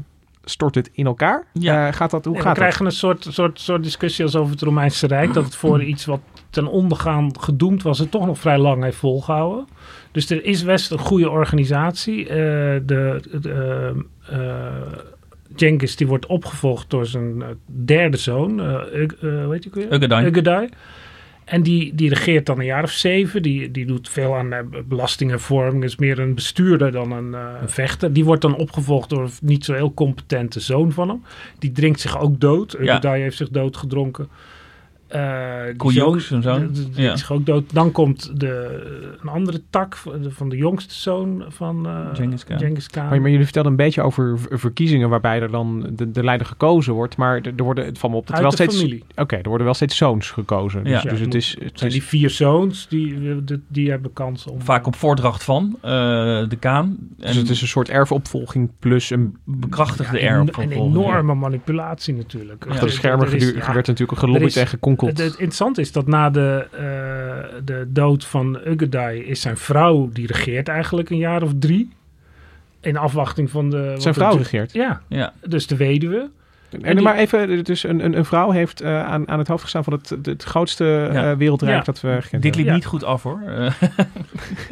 [0.44, 1.46] stort het in elkaar.
[1.52, 1.86] Ja.
[1.88, 2.64] Eh, gaat dat, hoe Nee, we gaat dat?
[2.64, 5.32] krijgen een soort, soort, soort discussie als over het Romeinse Rijk.
[5.34, 6.20] Dat het voor iets wat
[6.50, 9.66] ten ondergaan gedoemd was, het toch nog vrij lang heeft volgehouden.
[10.12, 12.28] Dus er is best een goede organisatie.
[12.28, 12.36] Eh,
[12.86, 14.04] de, de,
[15.56, 18.60] Genghis die wordt opgevolgd door zijn derde zoon.
[18.60, 20.68] eh eh, hoe heet die.
[21.48, 23.42] En die, die regeert dan een jaar of zeven.
[23.42, 25.84] Die, die doet veel aan eh, belastinghervorming.
[25.84, 28.12] Is meer een bestuurder dan een, eh, een vechter.
[28.12, 31.22] Die wordt dan opgevolgd door een niet zo heel competente zoon van hem.
[31.58, 32.76] Die drinkt zich ook dood.
[32.80, 33.12] Ja.
[33.12, 34.24] Heeft zich doodgedronken.
[34.24, 34.57] Eh
[36.42, 36.58] zoon.
[36.66, 37.16] die- drinkt Ja.
[37.16, 37.72] zich ook dood.
[37.72, 39.96] Dan komt de, een andere tak
[40.28, 42.58] van de, jongste zoon van eh Genghis Khan.
[42.58, 43.08] Genghis Khan.
[43.08, 46.92] Maar, maar jullie vertelden een beetje over verkiezingen waarbij er dan de, de leider gekozen
[46.94, 47.16] wordt.
[47.16, 48.82] Maar er, worden, het valt me op dat er Uit wel de steeds...
[48.82, 49.04] familie.
[49.16, 50.84] Oké, er worden wel steeds zoons gekozen.
[50.84, 51.10] Dus, Ja.
[51.10, 51.56] dus Ja, het is...
[51.60, 54.62] Het zijn is die vier zoons, die, die, die hebben kans om...
[54.62, 55.90] Vaak op voordracht van eh,
[56.48, 56.86] de kaan.
[56.86, 60.56] En dus het is een soort erfopvolging plus een bekrachtigde Ja, erf.
[60.56, 62.64] een, een enorme manipulatie natuurlijk.
[62.64, 62.70] Ja.
[62.70, 64.96] achter de Er- schermen er is- werd natuurlijk gelobbyd is- en gekonkeld.
[65.06, 70.08] Het, het interessante is dat na de, eh, de dood van Ugadai is zijn vrouw,
[70.12, 71.92] die regeert eigenlijk een jaar of drie.
[72.80, 73.94] In afwachting van de...
[73.98, 74.72] Zijn vrouw de- regeert.
[74.72, 76.30] Ja, Ja, dus de weduwe.
[76.82, 79.62] En, die- maar even, dus een, een, een vrouw heeft eh, aan, aan het hoofd
[79.62, 81.30] gestaan van het, het grootste Ja.
[81.30, 81.82] eh, wereldrijk Ja.
[81.84, 82.74] dat we gekend dit liep hebben.
[82.74, 83.40] Niet goed af hoor.
[83.46, 83.70] Eh,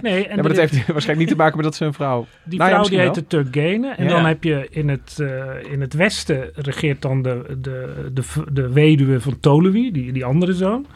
[0.03, 2.27] Nee, en Ja, maar dat heeft waarschijnlijk niet te maken met dat ze een vrouw...
[2.45, 3.89] die Nou ja, vrouw die misschien heet de Turgene.
[3.97, 4.11] En Ja.
[4.11, 9.21] dan heb je in het, eh, in het westen regeert dan de, de, de, weduwe
[9.21, 10.87] van Ptolemy, die, die andere zoon.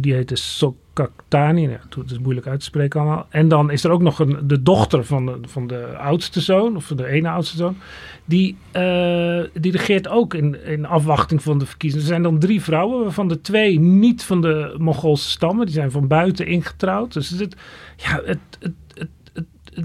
[0.00, 1.62] Die heet de Sokaktani.
[1.68, 3.26] Ja, het is moeilijk uit te spreken allemaal.
[3.30, 6.76] En dan is er ook nog een, de dochter van de, van de oudste zoon,
[6.76, 7.76] of de ene oudste zoon.
[8.24, 12.04] Die, eh, die regeert ook in, in afwachting van de verkiezingen.
[12.04, 15.66] Er zijn dan drie vrouwen, waarvan de twee niet van de Mongoolse stammen.
[15.66, 17.12] Die zijn van buiten ingetrouwd.
[17.12, 17.56] Dus het,
[17.96, 18.74] ja, het-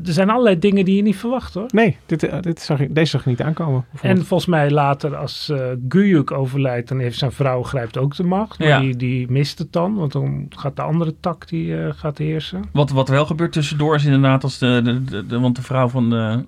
[0.05, 1.65] er zijn allerlei dingen die je niet verwacht hoor.
[1.67, 3.85] Nee, dit, eh, dit zag ik, deze zag ik niet aankomen.
[4.01, 8.23] En volgens mij later als eh Guyuk overlijdt, dan heeft zijn vrouw grijpt ook de
[8.23, 8.59] macht.
[8.59, 8.79] Maar Ja.
[8.79, 12.63] die, die mist het dan, want dan gaat de andere tak die eh, gaat heersen.
[12.71, 15.87] wat, wat wel gebeurt tussendoor is inderdaad als de, de, de, de- want de vrouw
[15.87, 16.43] van, de,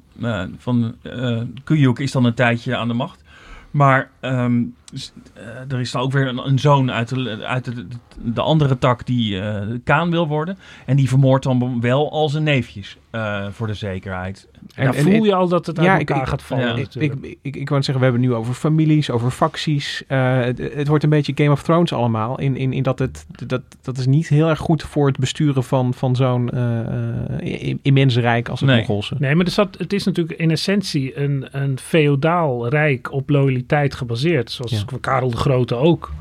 [0.57, 3.22] van eh Kuyuk is dan een tijdje aan de macht.
[3.73, 4.63] Maar ehm,
[5.33, 7.87] eh, er is dan ook weer een, zoon uit, de, uit de,
[8.23, 10.57] de andere tak die eh, kaan wil worden.
[10.85, 14.49] En die vermoordt dan wel al zijn neefjes eh, voor de zekerheid.
[14.75, 16.67] En- daar en- voel en- je al dat het Ja, ik- elkaar ik- gaat vallen
[16.67, 20.03] ja, Ik, ik, ik, ik wou zeggen, we hebben nu over families, over facties.
[20.07, 22.39] Eh, het, het wordt een beetje Game of Thrones allemaal.
[22.39, 25.63] In, in, in dat het dat, dat is niet heel erg goed voor het besturen
[25.63, 26.79] van, van zo'n eh,
[27.69, 28.77] eh, immense rijk als het Nee.
[28.77, 29.15] Mongoolse.
[29.19, 33.95] Nee, maar er zat, het is natuurlijk in essentie een, een feodaal rijk op loyaliteit
[33.95, 34.51] gebaseerd.
[34.51, 34.97] Zoals Ja.
[35.01, 36.11] Karel de Grote ook.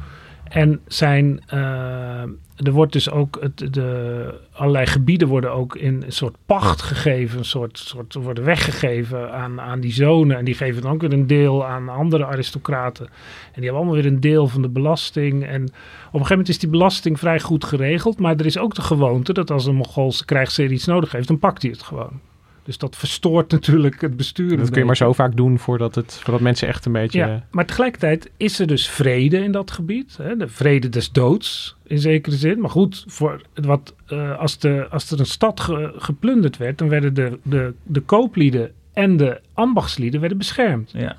[0.49, 2.23] En zijn, eh,
[2.63, 7.39] er wordt dus ook, het, de, allerlei gebieden worden ook in een soort pacht gegeven.
[7.39, 10.37] Een soort, soort worden weggegeven aan, aan die zonen.
[10.37, 13.07] En die geven dan ook weer een deel aan andere aristocraten.
[13.07, 13.13] En
[13.61, 15.45] die hebben allemaal weer een deel van de belasting.
[15.45, 15.73] En op een
[16.11, 18.19] gegeven moment is die belasting vrij goed geregeld.
[18.19, 21.39] Maar er is ook de gewoonte dat als een Mongoolse krijgsheer iets nodig heeft, dan
[21.39, 22.21] pakt hij het gewoon.
[22.65, 24.57] Dus dat verstoort natuurlijk het bestuur.
[24.57, 27.19] Dat kun je maar zo vaak doen voordat, het, voordat mensen echt een beetje...
[27.19, 30.17] Ja, maar tegelijkertijd is er dus vrede in dat gebied.
[30.17, 30.37] Hè?
[30.37, 32.61] De vrede des doods, in zekere zin.
[32.61, 36.79] Maar goed, voor wat, eh, als, de, als er een stad ge- geplunderd werd...
[36.79, 40.91] dan werden de, de, de kooplieden en de ambachtslieden werden beschermd.
[40.93, 41.17] Ja.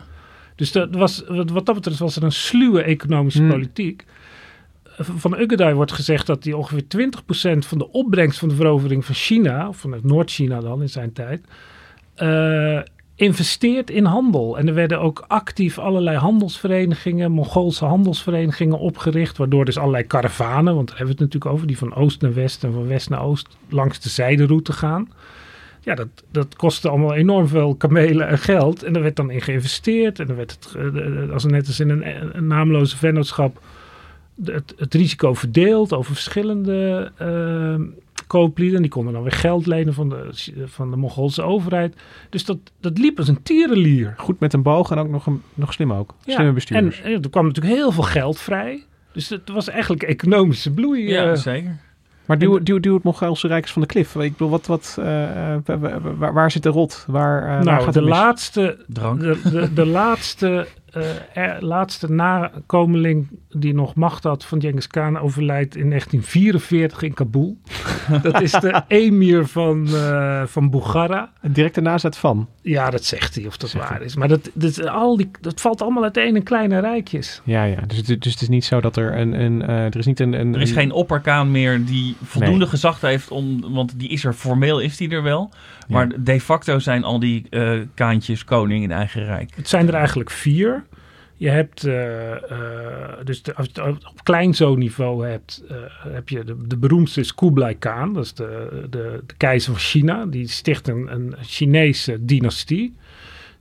[0.56, 3.50] Dus dat was, wat, wat dat betreft was er een sluwe economische Hmm.
[3.50, 4.06] politiek.
[4.98, 9.16] Van Ugadai wordt gezegd dat hij ongeveer 20% van de opbrengst van de verovering van
[9.16, 11.46] China, of vanuit Noord-China dan in zijn tijd,
[12.16, 12.80] eh,
[13.16, 14.58] investeert in handel.
[14.58, 20.88] En er werden ook actief allerlei handelsverenigingen, Mongoolse handelsverenigingen opgericht, waardoor dus allerlei karavanen, want
[20.88, 23.24] daar hebben we het natuurlijk over, die van oost naar west en van west naar
[23.24, 25.10] oost langs de zijderoute gaan.
[25.80, 28.84] Ja, dat, dat kostte allemaal enorm veel kamelen en geld.
[28.84, 30.20] En er werd dan in geïnvesteerd.
[30.20, 30.76] En dan werd het,
[31.32, 33.62] als net als in een, een naamloze vennootschap,
[34.46, 37.76] het, het risico verdeeld over verschillende eh,
[38.28, 38.82] kooplieden.
[38.82, 40.28] Die konden dan weer geld lenen van de,
[40.66, 41.96] van de Mongoolse overheid.
[42.30, 44.14] Dus dat, dat liep als een tierenlier.
[44.18, 46.14] Goed met een boog en ook nog, een, nog slim ook.
[46.26, 47.02] Slimme en bestuurders.
[47.02, 48.84] eh, er kwam natuurlijk heel veel geld vrij.
[49.14, 51.08] Dus het was eigenlijk economische bloei.
[51.10, 51.36] Ja, eh.
[51.38, 51.78] zeker.
[52.26, 54.16] maar duw, duw, duw het Mongoolse Rijk eens van de klif.
[54.16, 57.06] Ik bedoel, wat, wat, eh, eh, wa- wa- waar, waar zit de rot?
[57.08, 58.10] Waar, eh, waar nou, gaat de mis?
[58.10, 59.20] laatste, Drank.
[59.20, 65.18] de, de, de laatste, eh, er- laatste nakomeling die nog macht had van Genghis Khan
[65.20, 67.58] overlijdt in 1944 in Kabul.
[68.24, 71.32] dat is de emir van, eh van Bukhara.
[71.42, 72.48] Direct daarna zet van.
[72.62, 74.16] Ja, dat zegt hij of dat Zegt waar is.
[74.16, 77.42] Maar dat, dat, al die, dat valt allemaal uiteen in kleine rijkjes.
[77.44, 77.82] Ja, ja.
[77.88, 79.42] Dus, het- dus het is niet zo dat er een...
[79.42, 80.34] een eh, er is niet een...
[80.34, 82.68] een Er is een- geen opperkaan meer die voldoende Nee.
[82.68, 85.50] gezag heeft om, want die is er formeel is die er wel,
[85.88, 85.96] Ja.
[85.96, 89.52] maar de facto zijn al die eh, kaantjes koning in eigen rijk.
[89.56, 90.84] Het zijn er eigenlijk vier.
[91.44, 92.40] Je hebt, eh, eh,
[93.24, 95.76] dus de, als je het op kleinzoonniveau hebt, eh,
[96.08, 98.14] heb je de, de beroemdste is Kublai Khan.
[98.14, 100.26] Dat is de, de, de keizer van China.
[100.26, 102.96] Die sticht een, een Chinese dynastie.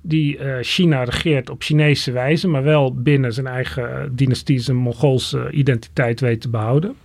[0.00, 6.20] Die China regeert op Chinese wijze, maar wel binnen zijn eigen dynastie, zijn Mongoolse identiteit
[6.20, 6.96] weet te behouden.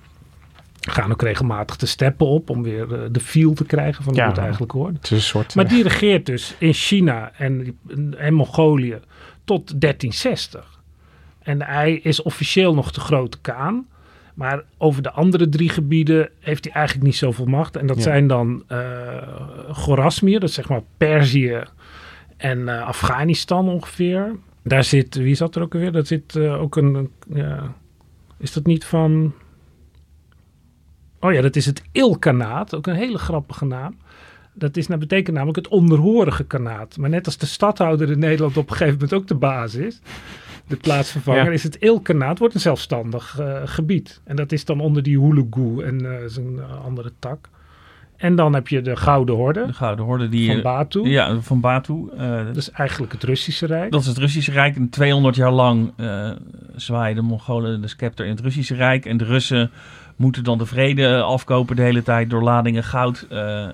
[0.90, 4.22] Gaan ook regelmatig de steppen op om weer eh, de feel te krijgen van hoe
[4.22, 4.28] Ja.
[4.30, 4.96] het eigenlijk hoort.
[4.96, 5.56] Het is een soort...
[5.56, 7.78] Maar eh, die regeert dus in China en,
[8.18, 9.00] en Mongolië
[9.44, 10.80] tot 1360.
[11.40, 13.88] En hij is officieel nog de grote Kaan.
[14.34, 17.76] Maar over de andere drie gebieden heeft hij eigenlijk niet zoveel macht.
[17.78, 18.02] En dat Ja.
[18.04, 18.88] zijn dan eh
[19.72, 21.64] Gorasmier, dat is zeg maar Perzië
[22.38, 24.36] en eh, Afghanistan ongeveer.
[24.64, 25.92] Daar zit, wie zat er ook alweer?
[25.92, 27.10] Dat zit eh, ook een,
[28.38, 29.34] is dat niet van...
[31.20, 33.96] Oh ja, dat is het Ilkanaat, ook een hele grappige naam.
[34.54, 36.98] Dat is, dat betekent namelijk het onderhorige kanaat.
[36.98, 40.02] Maar net als de stadhouder in Nederland op een gegeven moment ook de baas is,
[40.68, 41.52] de plaatsvervanger, Ja.
[41.52, 44.22] is het Ilkanaat wordt een zelfstandig eh, gebied.
[44.24, 47.50] En dat is dan onder die Hulugu en eh, zijn eh, andere tak.
[48.16, 50.52] En dan heb je de Gouden Horde De Gouden Horde die...
[50.52, 51.08] van Batu.
[51.08, 52.10] Ja, van Batu.
[52.46, 53.92] Dat is eigenlijk het Russische Rijk.
[53.92, 54.76] Dat is het Russische Rijk.
[54.76, 55.94] En 200 jaar lang
[56.76, 59.06] zwaaien de Mongolen de scepter in het Russische Rijk.
[59.06, 59.72] En de Russen
[60.18, 63.72] moeten dan de vrede afkopen de hele tijd door ladingen goud eh, eh,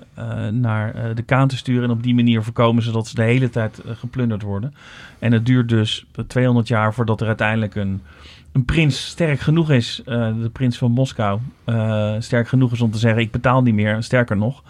[0.50, 1.84] naar eh, de Kaan te sturen.
[1.84, 4.74] En op die manier voorkomen ze dat ze de hele tijd geplunderd worden.
[5.18, 8.00] En het duurt dus 200 jaar voordat er uiteindelijk een,
[8.54, 12.90] een prins sterk genoeg is, eh, de prins van Moskou, eh, sterk genoeg is om
[12.90, 14.02] te zeggen: Ik betaal niet meer.
[14.02, 14.62] Sterker nog,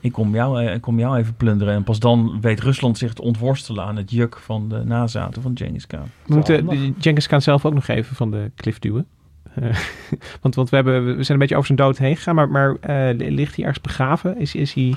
[0.00, 1.74] ik kom, jou, eh, ik kom jou even plunderen.
[1.74, 5.52] En pas dan weet Rusland zich te ontworstelen aan het juk van de nazaten van
[5.54, 6.10] Genghis Khan.
[6.26, 9.06] We moeten Genghis Khan zelf ook nog even van de klif duwen.
[9.54, 9.76] Eh,
[10.42, 12.34] want want we, hebben, we zijn een beetje over zijn dood heen gegaan.
[12.34, 14.38] Maar, maar eh, ligt hij ergens begraven?
[14.38, 14.94] Is, is hij,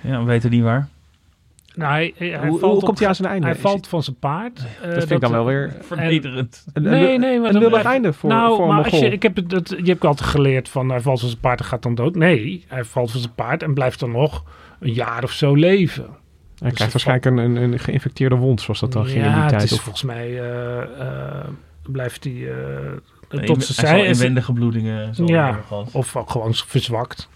[0.00, 0.88] Ja, we weten niet waar.
[1.74, 3.46] Nou, hij, hij, hoe valt hoe op- komt hij aan zijn einde?
[3.46, 4.56] Hij Is valt van zijn paard.
[4.82, 6.64] dat vind ik dan wel weer Vernederend.
[6.72, 9.22] een, Nee, nee, maar een lullig einde voor, nou, voor een maar als je, ik
[9.22, 11.94] heb dat, je hebt altijd geleerd van hij valt van zijn paard en gaat dan
[11.94, 12.14] dood.
[12.14, 14.44] Nee, hij valt van zijn paard en blijft dan nog
[14.80, 16.06] een jaar of zo leven.
[16.58, 19.40] Hij krijgt waarschijnlijk een, een, een geïnfecteerde wond, zoals dat dan ging in ja, die
[19.40, 19.62] het tijd.
[19.62, 21.44] is Of, volgens mij eh, eh,
[21.86, 22.48] blijft hij
[23.28, 25.58] tot zijn hij zal zij inwendige bloedingen zal Ja.
[25.92, 27.28] of ook gewoon verzwakt.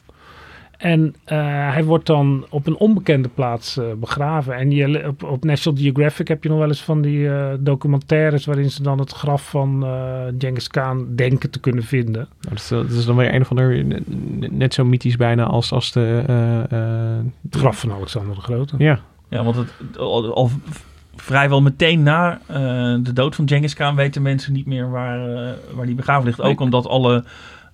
[0.78, 1.38] En eh,
[1.72, 4.54] hij wordt dan op een onbekende plaats eh, begraven.
[4.56, 8.44] En je, op, op National Geographic heb je nog wel eens van die eh, documentaires
[8.44, 12.12] waarin ze dan het graf van eh Genghis Khan denken te kunnen vinden.
[12.12, 13.84] Nou, dat, is, dat is dan weer een of ander,
[14.50, 16.22] net- zo mythisch bijna als, als de...
[16.26, 16.58] eh,
[17.18, 18.74] eh, Het graf van Alexander de Grote.
[18.78, 20.50] Ja, Ja, want het, al, al
[21.16, 22.56] vrijwel meteen na eh,
[23.02, 26.40] de dood van Genghis Khan weten mensen niet meer waar, eh, waar die begraven ligt.
[26.40, 27.24] Ook omdat alle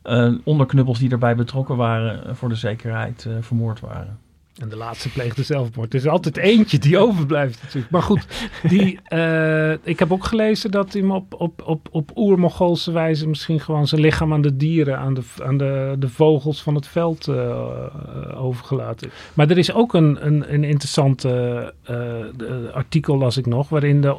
[0.03, 4.19] eh, onderknuppels die erbij betrokken waren voor de zekerheid vermoord waren.
[4.59, 5.93] En de laatste pleegde zelfmoord.
[5.93, 7.93] Er is altijd eentje die overblijft natuurlijk.
[7.93, 8.27] Maar goed,
[8.63, 13.61] die, eh, ik heb ook gelezen dat hij op, op, op, op oer-Mongoolse wijze misschien
[13.61, 17.29] gewoon zijn lichaam aan de dieren, aan de, aan de, de vogels van het veld
[17.29, 19.11] eh, overgelaten.
[19.35, 21.29] Maar er is ook een, een, een interessante
[22.37, 24.17] de- artikel, las ik nog, waarin de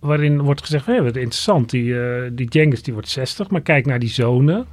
[0.00, 3.86] waarin wordt gezegd, hé, wat interessant, die, eh die Genghis die wordt 60, maar kijk
[3.86, 4.66] naar die zonen.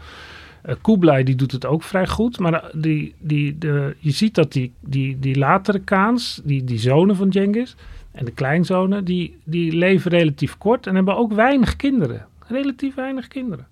[0.67, 4.35] Eh, Kublai die doet het ook vrij goed, maar eh, die, die, de, je ziet
[4.35, 7.75] dat die, die, die latere Kaans, die, die zonen van Genghis
[8.11, 12.25] en de kleinzonen, die, die leven relatief kort en hebben ook weinig kinderen.
[12.47, 13.67] Relatief weinig kinderen.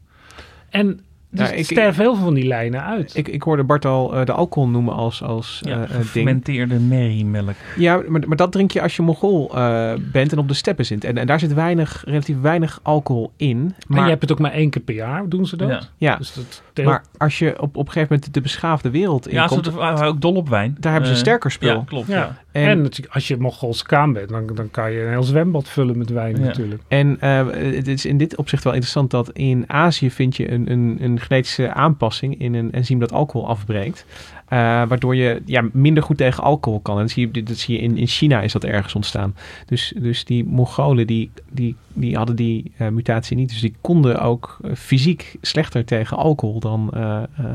[0.69, 0.99] En
[1.35, 3.15] Dus ik- er sterven heel veel van die lijnen uit.
[3.17, 6.01] Ik, ik hoorde Bart al eh, de alcohol noemen als, als Ja, eh, eh, ding.
[6.01, 7.55] gefermenteerde merriemelk.
[7.77, 10.85] Ja, maar, maar dat drink je als je Mongool eh, bent en op de steppen
[10.85, 11.03] zit.
[11.03, 13.75] En, en daar zit weinig, relatief weinig alcohol in.
[13.87, 15.69] maar je hebt het ook maar één keer per jaar, doen ze dat?
[15.69, 15.81] Ja.
[15.97, 19.27] ja, Dus dat deel- maar als je op, op een gegeven moment de beschaafde wereld
[19.31, 20.77] Ja, ze waren ook dol op wijn.
[20.79, 21.69] Daar hebben ze Eh, sterker spul.
[21.69, 22.07] Ja, klopt.
[22.07, 22.13] ja.
[22.15, 22.43] Ja.
[22.51, 25.69] En, En- natuurlijk, als je Mongoolse kaan bent, dan, dan kan je een heel zwembad
[25.69, 26.45] vullen met wijn Ja.
[26.45, 26.81] natuurlijk.
[26.87, 30.71] En eh, het is in dit opzicht wel interessant dat in Azië vind je een,
[30.71, 34.05] een, een genetische aanpassing in een enzym dat alcohol afbreekt.
[34.45, 36.95] Eh, waardoor je ja, minder goed tegen alcohol kan.
[36.95, 39.35] En dat zie je, dat zie je in, in China is dat ergens ontstaan.
[39.65, 43.49] Dus, dus die Mongolen die, die, die hadden die eh, mutatie niet.
[43.49, 47.45] Dus die konden ook eh, fysiek slechter tegen alcohol dan, eh, eh,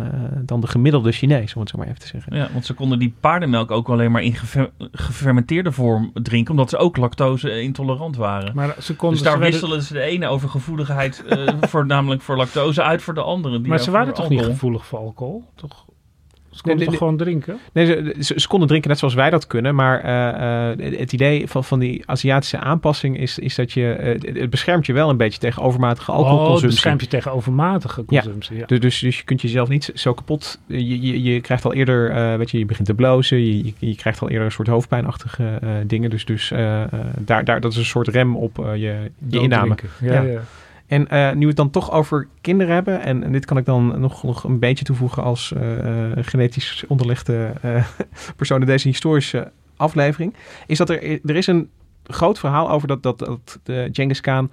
[0.42, 2.36] dan de gemiddelde Chinees, om het zo maar even te zeggen.
[2.36, 6.70] Ja, want ze konden die paardenmelk ook alleen maar in gefer- gefermenteerde vorm drinken, omdat
[6.70, 8.52] ze ook lactose intolerant waren.
[8.54, 9.18] Maar ze konden...
[9.18, 12.82] dus daar ze werden- wisselen ze de ene over gevoeligheid, eh, voor, namelijk voor lactose,
[12.82, 13.58] uit voor de andere.
[13.60, 15.44] die maar ze waren toch niet gevoelig voor alcohol?
[15.54, 15.88] Toch?
[16.50, 16.98] Ze konden nee, toch nee.
[16.98, 17.58] gewoon drinken?
[17.72, 19.74] Nee, ze, ze, ze konden drinken net zoals wij dat kunnen.
[19.74, 23.92] Maar eh, eh, het idee van, van die Aziatische aanpassing is, is dat je...
[23.92, 26.74] eh, het- beschermt je wel een beetje tegen overmatige Oh, het alcoholconsumptie.
[26.74, 28.56] beschermt je tegen overmatige consumptie.
[28.56, 28.66] Ja.
[28.66, 30.60] Dus, dus, dus je kunt jezelf niet zo kapot...
[30.66, 32.38] Je, je, je krijgt al eerder...
[32.38, 33.38] weet je, je begint te blozen.
[33.38, 36.10] Je, je, je krijgt al eerder een soort hoofdpijnachtige dingen.
[36.10, 36.48] Dus, dus
[37.18, 39.74] daar, daar, dat is een soort rem op je, je inname.
[40.00, 40.22] Ja.
[40.22, 40.40] ja.
[40.90, 44.00] En eh, nu we het dan toch over kinderen hebben, en, dit kan ik dan
[44.00, 47.52] nog, nog een beetje toevoegen als eh, eh, genetisch onderlegde
[48.36, 50.34] persoon in deze historische aflevering,
[50.66, 51.70] is dat er, er is een
[52.04, 54.50] groot verhaal over dat, dat, dat de Genghis Khan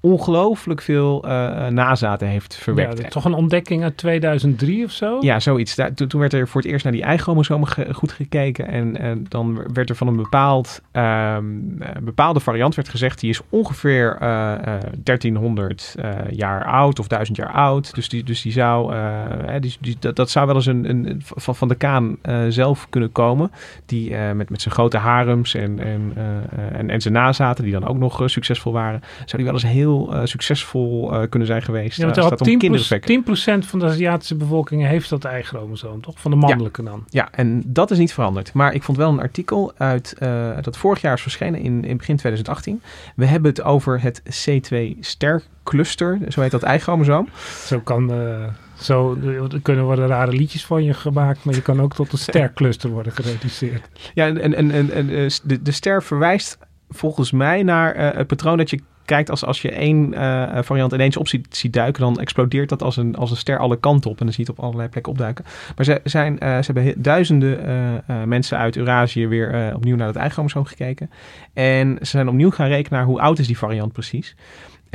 [0.00, 2.96] ongelooflijk veel eh, nazaten heeft Ja, verwekt.
[2.96, 5.16] dat is toch een ontdekking uit 2003 of zo?
[5.20, 5.74] Ja, zoiets.
[5.74, 8.66] Daar, toen, toen werd er voor het eerst naar die eichromosomen ge- goed gekeken.
[8.68, 11.44] En, en dan werd er van een bepaald, ehm,
[11.80, 13.20] eh, bepaalde variant werd gezegd...
[13.20, 14.58] die is ongeveer eh, eh,
[15.02, 17.94] 1300 eh, jaar oud of 1000 jaar oud.
[17.94, 21.22] Dus die, dus die zou, eh, die, die, dat, dat zou wel eens een, een,
[21.24, 23.50] van, van de Kaan eh, zelf kunnen komen.
[23.86, 27.64] Die eh, met, met zijn grote harems en, en, eh, eh, en, en zijn nazaten...
[27.64, 29.00] die dan ook nog eh, succesvol waren...
[29.16, 31.96] zou die wel eens heel eh, succesvol eh, kunnen zijn geweest.
[31.96, 33.64] Ja, want als er het had gaat om 10%, kindereffecten.
[33.64, 36.20] 10% van de Aziatische bevolking heeft dat eichromosoom, toch?
[36.20, 37.04] Van de mannelijke dan.
[37.08, 38.52] Ja, en dat is niet veranderd.
[38.52, 41.96] Maar ik vond wel een artikel uit eh, dat vorig jaar is verschenen in, in
[41.96, 42.82] begin 2018.
[43.16, 47.28] We hebben het over het C2-ster-cluster, zo heet dat eichromosoom.
[47.66, 48.12] Zo kan...
[48.12, 48.44] eh,
[48.80, 52.18] zo, er kunnen worden rare liedjes van je gemaakt, maar je kan ook tot een
[52.28, 53.88] stercluster worden gereduceerd.
[54.14, 56.58] Ja, en, en, en, en eh, de, de ster verwijst
[56.88, 60.92] volgens mij naar eh, het patroon dat je kijkt als, als je één eh, variant
[60.92, 64.10] ineens op ziet, ziet duiken, dan explodeert dat als een, als een ster alle kanten
[64.10, 64.18] op.
[64.18, 65.44] En dan zie je het op allerlei plekken opduiken.
[65.76, 67.66] Maar ze, zijn, eh, ze hebben he- duizenden
[68.06, 71.10] eh, mensen uit Eurasië weer opnieuw naar het eichromosoom gekeken.
[71.52, 74.36] En ze zijn opnieuw gaan rekenen naar hoe oud is die variant precies.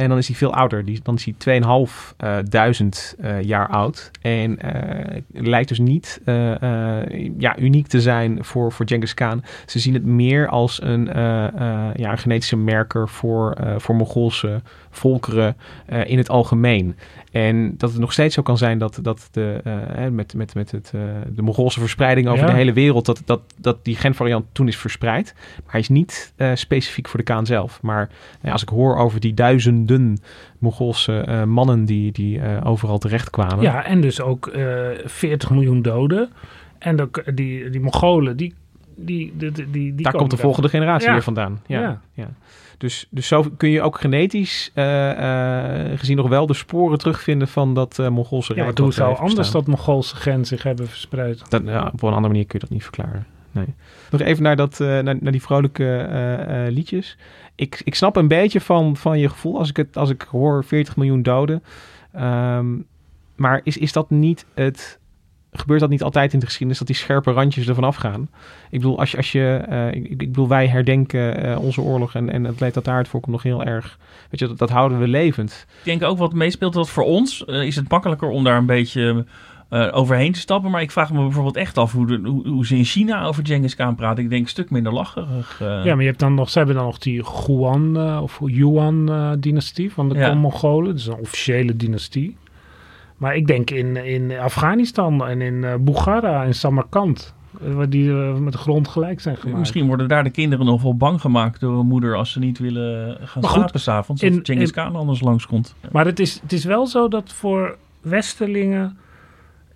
[0.01, 0.85] En dan is hij veel ouder.
[0.85, 4.11] Die, dan is hij 2500 eh jaar oud.
[4.21, 9.43] En eh, lijkt dus niet eh, eh, ja, uniek te zijn voor, voor Genghis Khan.
[9.65, 11.05] Ze zien het meer als een,
[11.95, 14.61] ja, genetische merker voor, voor Mongoolse
[14.91, 16.95] volkeren eh, in het algemeen.
[17.31, 19.59] En dat het nog steeds zo kan zijn dat, dat de,
[19.93, 21.01] hè, met, met, met het, eh,
[21.35, 22.51] de Mongoolse verspreiding over Ja.
[22.51, 25.33] de hele wereld, dat, dat, dat die genvariant toen is verspreid.
[25.35, 27.81] Maar hij is niet specifiek voor de Kaan zelf.
[27.81, 28.09] Maar
[28.41, 30.17] nou, als ik hoor over die duizenden
[30.57, 33.61] Mongoolse mannen die, die overal terecht kwamen.
[33.61, 36.29] Ja, en dus ook eh 40 miljoen doden.
[36.79, 38.53] En ook die, die Mongolen, die...
[38.95, 41.13] die, die, die, die Daar komt de volgende generatie Ja.
[41.13, 41.61] weer vandaan.
[41.65, 42.01] Ja, ja.
[42.13, 42.29] Ja.
[42.81, 45.11] Dus, dus zo kun je ook genetisch eh,
[45.91, 49.15] eh, gezien nog wel de sporen terugvinden van dat eh Mongoolse Ja, maar hoe zou
[49.15, 49.59] anders bestaan.
[49.59, 51.49] dat Mongoolse gen zich hebben verspreid?
[51.49, 53.25] Dat, ja, op een andere manier kun je dat niet verklaren.
[53.51, 53.65] Nee.
[54.11, 57.17] Nog even naar, dat, naar, naar die vrolijke liedjes.
[57.55, 60.63] Ik, ik snap een beetje van, van je gevoel als ik, het, als ik hoor
[60.63, 61.63] 40 miljoen doden.
[62.11, 62.67] Ehm,
[63.35, 64.99] maar is, is dat niet het...
[65.53, 68.29] Gebeurt dat niet altijd in de geschiedenis dat die scherpe randjes ervan afgaan?
[68.69, 72.15] Ik bedoel, als je, als je, eh, ik, ik bedoel wij herdenken eh, onze oorlog
[72.15, 73.97] en, en het leed dat daaruit voorkomt nog heel erg.
[74.29, 75.65] Weet je, dat, dat houden we levend.
[75.77, 78.65] Ik denk ook wat meespeelt dat voor ons eh, is het makkelijker om daar een
[78.65, 79.25] beetje
[79.71, 80.71] eh, overheen te stappen.
[80.71, 83.45] Maar ik vraag me bijvoorbeeld echt af hoe, de, hoe, hoe ze in China over
[83.45, 84.23] Genghis Khan praten.
[84.23, 85.59] Ik denk een stuk minder lacherig.
[85.59, 89.11] Ja, maar je hebt dan nog, ze hebben dan nog die Yuan eh, of Yuan
[89.11, 90.33] eh, dynastie van de Ja.
[90.33, 90.93] Mongolen.
[90.93, 92.37] Dus een officiële dynastie.
[93.21, 97.33] Maar ik denk in, in Afghanistan en in eh Bukhara en Samarkand.
[97.61, 99.59] eh, waar die eh, met de grond gelijk zijn gemaakt.
[99.59, 102.59] Misschien worden daar de kinderen nog wel bang gemaakt door hun moeder als ze niet
[102.59, 104.23] willen gaan Maar slapen s'avonds.
[104.23, 105.75] Of Genghis Khan anders langskomt.
[105.91, 108.97] Maar het is, het is wel zo dat voor Westerlingen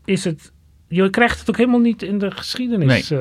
[0.06, 0.52] is het
[0.88, 3.12] je krijgt het ook helemaal niet in de geschiedenis.
[3.12, 3.20] eh,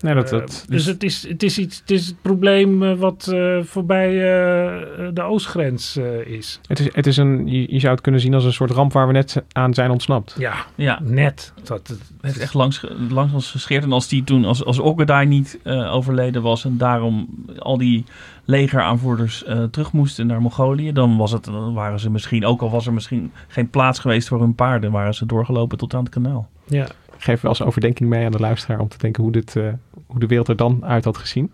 [0.00, 2.82] Nee, dat- eh, dat- dus dus- het, is, het, is iets, het is het probleem
[2.82, 6.60] eh, wat eh, voorbij eh, de oostgrens eh, is.
[6.66, 8.92] Het is, het is een, je, je zou het kunnen zien als een soort ramp
[8.92, 10.34] waar we net aan zijn ontsnapt.
[10.38, 11.52] Ja, Ja, net.
[11.62, 13.84] Dat, het, het heeft echt langs, langs ons gescheerd.
[13.84, 17.28] En als die toen, als, als Ogedai niet eh, overleden was en daarom
[17.58, 18.04] al die
[18.46, 22.70] legeraanvoerders eh, terug moesten naar Mongolië, dan, was het, dan waren ze misschien, ook al
[22.70, 26.12] was er misschien geen plaats geweest voor hun paarden, waren ze doorgelopen tot aan het
[26.12, 26.48] kanaal.
[26.64, 26.86] ja.
[27.18, 29.64] Geef wel eens overdenking mee aan de luisteraar om te denken hoe, dit, eh,
[30.06, 31.52] hoe de wereld er dan uit had gezien.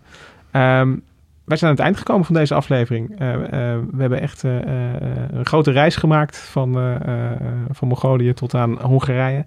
[0.51, 0.95] Ehm,
[1.43, 3.19] wij zijn aan het eind gekomen van deze aflevering.
[3.19, 7.39] Eh, eh, we hebben echt eh, eh, een grote reis gemaakt van, eh, eh,
[7.71, 9.45] van Mongolië tot aan Hongarije.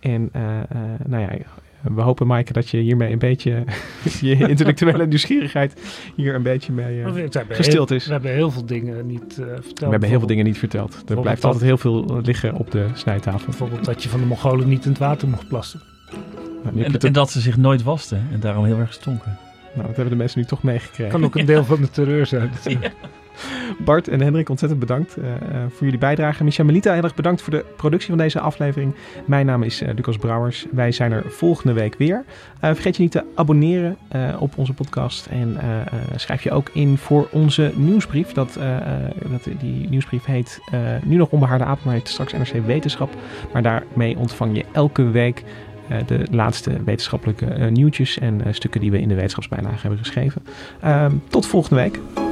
[0.00, 0.66] En eh, eh,
[1.06, 1.28] nou ja,
[1.94, 3.64] we hopen, Maaike, dat je hiermee een beetje
[4.20, 5.80] je intellectuele nieuwsgierigheid
[6.14, 8.06] hier een beetje mee eh, gestild is.
[8.06, 9.78] We hebben heel veel dingen niet eh, verteld.
[9.78, 11.02] We hebben heel veel dingen niet verteld.
[11.08, 13.44] Er blijft altijd heel veel liggen op de snijtafel.
[13.44, 15.80] Bijvoorbeeld dat je van de Mongolen niet in het water mocht plassen.
[16.64, 19.38] Nou, En, dat ze zich nooit wasten en daarom heel erg stonken.
[19.74, 21.12] nou, dat hebben de mensen nu toch meegekregen.
[21.12, 22.50] Kan ook een deel van de terreur zijn.
[22.54, 22.94] natuurlijk.
[23.78, 26.44] Bart en Hendrik, ontzettend bedankt eh, eh, voor jullie bijdrage.
[26.44, 28.94] Micha Melita, heel erg bedankt voor de productie van deze aflevering.
[29.24, 30.66] Mijn naam is eh, Lucas Brouwers.
[30.70, 32.24] Wij zijn er volgende week weer.
[32.60, 33.96] Vergeet je niet te abonneren
[34.38, 35.26] op onze podcast.
[35.26, 35.56] En
[36.16, 38.32] schrijf je ook in voor onze nieuwsbrief.
[38.32, 38.58] Dat,
[39.30, 40.60] dat, die nieuwsbrief heet
[41.04, 43.10] nu nog Onbehaarde Apen, maar heet straks NRC Wetenschap.
[43.52, 45.44] Maar daarmee ontvang je elke week
[46.06, 50.42] de laatste wetenschappelijke nieuwtjes en stukken die we in de wetenschapsbijlage hebben geschreven.
[50.80, 52.25] Ehm, tot volgende week.